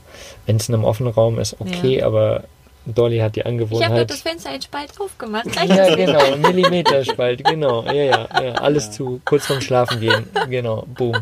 [0.46, 2.42] Wenn es in einem offenen Raum ist, okay, aber
[2.86, 4.10] Dolly hat die Ich habe Angewohnheit.
[4.10, 5.44] das Fenster ein Spalt aufgemacht.
[5.52, 5.96] Gleich Ja, es.
[5.96, 11.16] genau, ein Millimeterspalt, genau, ja, ja, ja, alles zu, kurz vorm Schlafen gehen, genau, boom.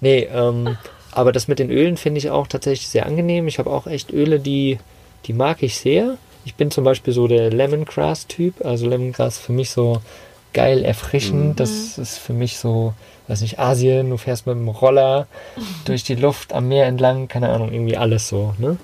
[0.00, 0.76] Nee, ähm,
[1.12, 3.46] aber das mit den Ölen finde ich auch tatsächlich sehr angenehm.
[3.46, 4.78] Ich habe auch echt Öle, die,
[5.26, 6.16] die mag ich sehr.
[6.44, 10.00] Ich bin zum Beispiel so der Lemongrass-Typ, also Lemongrass für mich so
[10.52, 11.58] geil, erfrischend.
[11.60, 12.94] Das ist für mich so,
[13.28, 15.26] weiß nicht, Asien, du fährst mit dem Roller
[15.84, 18.76] durch die Luft am Meer entlang, keine Ahnung, irgendwie alles so, ne?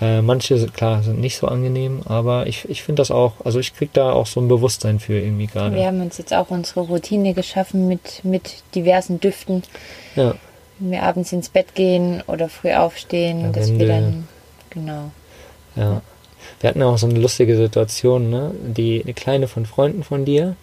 [0.00, 3.58] Äh, manche, sind- klar, sind nicht so angenehm, aber ich, ich finde das auch, also
[3.60, 5.76] ich kriege da auch so ein Bewusstsein für irgendwie gerade.
[5.76, 9.62] Wir haben uns jetzt auch unsere Routine geschaffen mit, mit diversen Düften.
[10.16, 10.34] Ja,
[10.80, 13.88] Wenn wir abends ins Bett gehen oder früh aufstehen, dass wir Lavendel.
[14.00, 14.28] dann,
[14.70, 15.10] genau.
[15.76, 16.00] Ja.
[16.60, 18.50] Wir hatten auch so eine lustige Situation, ne?
[18.62, 20.56] Die eine kleine von Freunden von dir,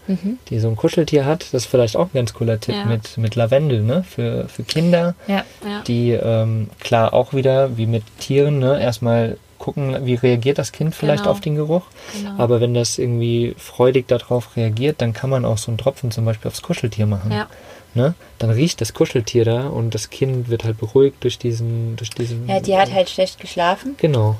[0.49, 2.85] die so ein Kuscheltier hat, das ist vielleicht auch ein ganz cooler Tipp Ja.
[2.85, 4.03] mit, mit Lavendel, ne?
[4.07, 5.43] Für, für Kinder, Ja.
[5.67, 5.81] Ja.
[5.87, 8.79] die ähm, klar auch wieder wie mit Tieren, ne?
[8.81, 11.31] Erstmal gucken, wie reagiert das Kind vielleicht Genau.
[11.31, 11.83] auf den Geruch.
[12.15, 12.35] Genau.
[12.37, 16.25] Aber wenn das irgendwie freudig darauf reagiert, dann kann man auch so einen Tropfen zum
[16.25, 17.31] Beispiel aufs Kuscheltier machen.
[17.31, 17.47] Ja.
[17.95, 18.13] Ne?
[18.37, 22.47] Dann riecht das Kuscheltier da und das Kind wird halt beruhigt durch diesen, durch diesen.
[22.47, 24.35] Ja, die hat halt schlecht geschlafen, Genau.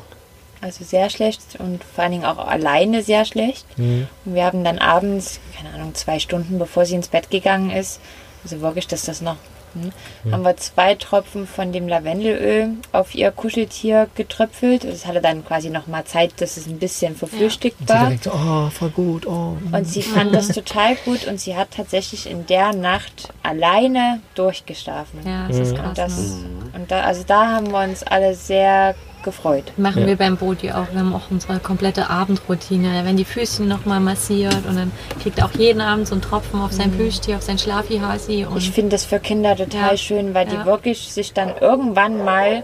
[0.61, 3.65] Also sehr schlecht und vor allen Dingen auch alleine sehr schlecht.
[3.77, 4.07] Mhm.
[4.25, 7.99] Und wir haben dann abends, keine Ahnung, zwei Stunden bevor sie ins Bett gegangen ist,
[8.43, 9.35] also wirklich, dass das noch,
[9.73, 14.83] hm, haben wir zwei Tropfen von dem Lavendelöl auf ihr Kuscheltier getröpfelt.
[14.83, 18.05] Das hatte dann quasi noch mal Zeit, dass es ein bisschen verflüchtigt Und sie war.
[18.07, 19.55] direkt oh, voll gut, oh.
[19.71, 25.19] Und sie fand das total gut und sie hat tatsächlich in der Nacht alleine durchgeschlafen.
[25.25, 25.77] Ja, das ist Mhm.
[25.77, 25.87] krass.
[25.89, 26.45] Und, das, ne?
[26.73, 29.65] und da, also da haben wir uns alle sehr gefreut.
[29.77, 30.07] Machen Ja.
[30.07, 30.87] wir beim Bodi auch.
[30.91, 32.89] Wir haben auch unsere komplette Abendroutine.
[32.93, 34.91] Da werden die Füßchen nochmal massiert und dann
[35.21, 38.45] kriegt auch jeden Abend so einen Tropfen auf sein Plüschtier, auf sein Schlafihasi.
[38.45, 39.97] Und Ich finde das für Kinder total Ja.
[39.97, 40.59] schön, weil Ja.
[40.61, 42.63] die wirklich sich dann irgendwann mal,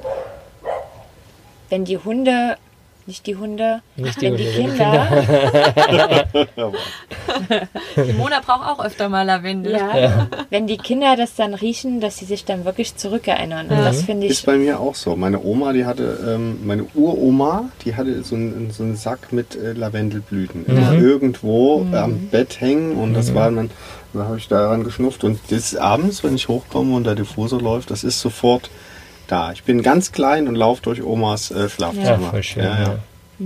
[1.70, 2.58] wenn die Hunde,
[3.08, 5.08] nicht die Hunde, Nicht die wenn Hunde, die wenn die Kinder,
[8.06, 9.72] die Mona braucht auch öfter mal Lavendel.
[9.74, 13.68] ja, wenn die Kinder das dann riechen, dass sie sich dann wirklich zurückerinnern.
[13.68, 15.16] Und das finde Ist ich, bei mir auch so.
[15.16, 19.56] Meine Oma, die hatte, ähm, meine Uroma, die hatte so einen, so einen Sack mit
[19.56, 22.98] äh, Lavendelblüten immer irgendwo am Bett hängen.
[22.98, 23.70] Und das war dann,
[24.14, 25.24] da habe ich daran geschnupft.
[25.24, 28.70] Und das abends, wenn ich hochkomme und der Diffusor läuft, das ist sofort
[29.28, 29.52] da.
[29.52, 32.06] Ich bin ganz klein und laufe durch Omas äh, Schlafzimmer.
[32.06, 32.64] Ja, voll schön.
[32.64, 32.84] Ja, ja.
[33.40, 33.46] Ja.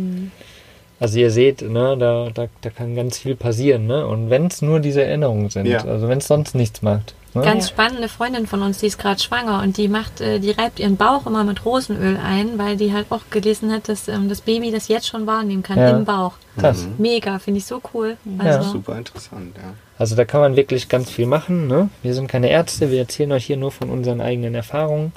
[0.99, 4.05] Also ihr seht, ne, da, da, da kann ganz viel passieren, ne?
[4.05, 5.83] Und wenn es nur diese Erinnerungen sind, Ja.
[5.83, 7.15] also wenn es sonst nichts macht.
[7.33, 7.41] Ne?
[7.41, 10.79] Ganz spannende Freundin von uns, die ist gerade schwanger und die macht, äh, die reibt
[10.79, 14.41] ihren Bauch immer mit Rosenöl ein, weil die halt auch gelesen hat, dass ähm, das
[14.41, 15.89] Baby das jetzt schon wahrnehmen kann Ja.
[15.97, 16.33] im Bauch.
[16.57, 16.85] Krass.
[16.99, 18.17] Mega, finde ich so cool.
[18.37, 18.57] Ja.
[18.57, 19.73] Also, Super interessant, ja.
[19.97, 21.67] Also da kann man wirklich ganz viel machen.
[21.67, 21.89] Ne?
[22.03, 25.13] Wir sind keine Ärzte, wir erzählen euch hier nur von unseren eigenen Erfahrungen.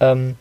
[0.00, 0.36] Ähm,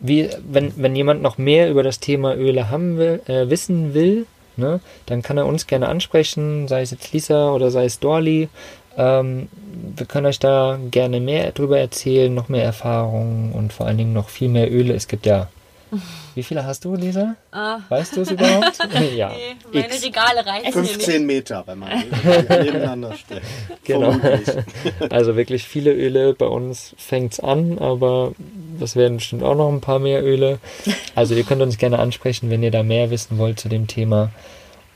[0.00, 4.26] wie, wenn, wenn jemand noch mehr über das Thema Öle haben will, äh, wissen will,
[4.56, 8.48] ne, dann kann er uns gerne ansprechen, sei es jetzt Lisa oder sei es Dorli.
[8.96, 9.48] Ähm,
[9.96, 14.12] wir können euch da gerne mehr drüber erzählen, noch mehr Erfahrungen und vor allen Dingen
[14.12, 14.94] noch viel mehr Öle.
[14.94, 15.48] Es gibt ja.
[16.34, 17.36] Wie viele hast du, Lisa?
[17.52, 17.80] Ah.
[17.88, 18.78] Weißt du es überhaupt?
[19.16, 19.30] ja.
[19.30, 20.04] nee, meine X.
[20.04, 20.94] Regale reichen mir nicht.
[20.94, 23.40] 15 Meter bei meinem die nebeneinander stehen.
[23.84, 24.14] Genau.
[25.10, 26.34] Also wirklich viele Öle.
[26.34, 28.32] Bei uns fängt's an, aber
[28.78, 30.58] das werden bestimmt auch noch ein paar mehr Öle.
[31.14, 34.30] Also ihr könnt uns gerne ansprechen, wenn ihr da mehr wissen wollt zu dem Thema.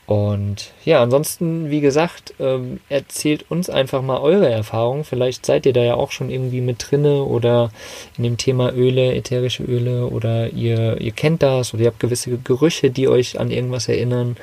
[0.05, 5.05] Und ja, ansonsten, wie gesagt, ähm, erzählt uns einfach mal eure Erfahrungen.
[5.05, 7.71] Vielleicht seid ihr da ja auch schon irgendwie mit drinne oder
[8.17, 12.37] in dem Thema Öle, ätherische Öle oder ihr, ihr kennt das oder ihr habt gewisse
[12.37, 14.35] Gerüche, die euch an irgendwas erinnern.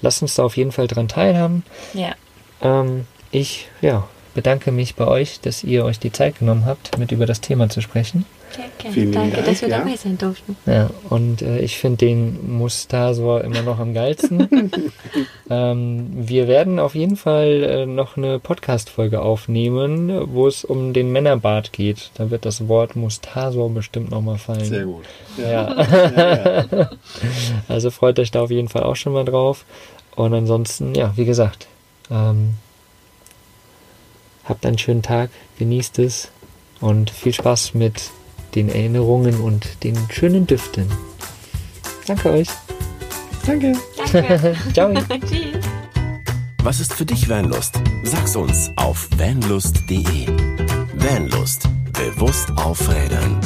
[0.00, 1.64] Lasst uns da auf jeden Fall dran teilhaben.
[1.94, 2.14] ja,
[2.62, 7.10] Ähm, ich ja, bedanke mich bei euch, dass ihr euch die Zeit genommen habt, mit
[7.10, 8.24] über das Thema zu sprechen.
[8.56, 9.78] Danke, Vielen danke Dank, dass wir ja.
[9.78, 10.56] dabei sein durften.
[10.66, 14.70] Ja, und äh, ich finde den Mustasor immer noch am geilsten.
[15.50, 21.12] ähm, wir werden auf jeden Fall äh, noch eine Podcast-Folge aufnehmen, wo es um den
[21.12, 22.10] Männerbart geht.
[22.14, 24.64] Da wird das Wort Mustasor bestimmt nochmal fallen.
[24.64, 25.04] Sehr gut.
[25.36, 25.48] Ja.
[25.48, 26.90] Ja, ja.
[27.68, 29.64] Also freut euch da auf jeden Fall auch schon mal drauf.
[30.16, 31.68] Und ansonsten, ja, wie gesagt,
[32.10, 32.54] ähm,
[34.44, 36.30] habt einen schönen Tag, genießt es
[36.80, 38.10] und viel Spaß mit
[38.58, 40.86] den Erinnerungen und den schönen Düften.
[42.06, 42.48] Danke euch.
[43.46, 43.72] Danke.
[43.96, 44.56] Danke.
[44.72, 44.92] Ciao.
[45.28, 45.64] Tschüss.
[46.64, 47.80] Was ist für dich Vanlust?
[48.02, 50.26] Sag's uns auf vanlust.de.
[50.94, 51.68] Vanlust.
[51.92, 53.40] Bewusst aufrädern.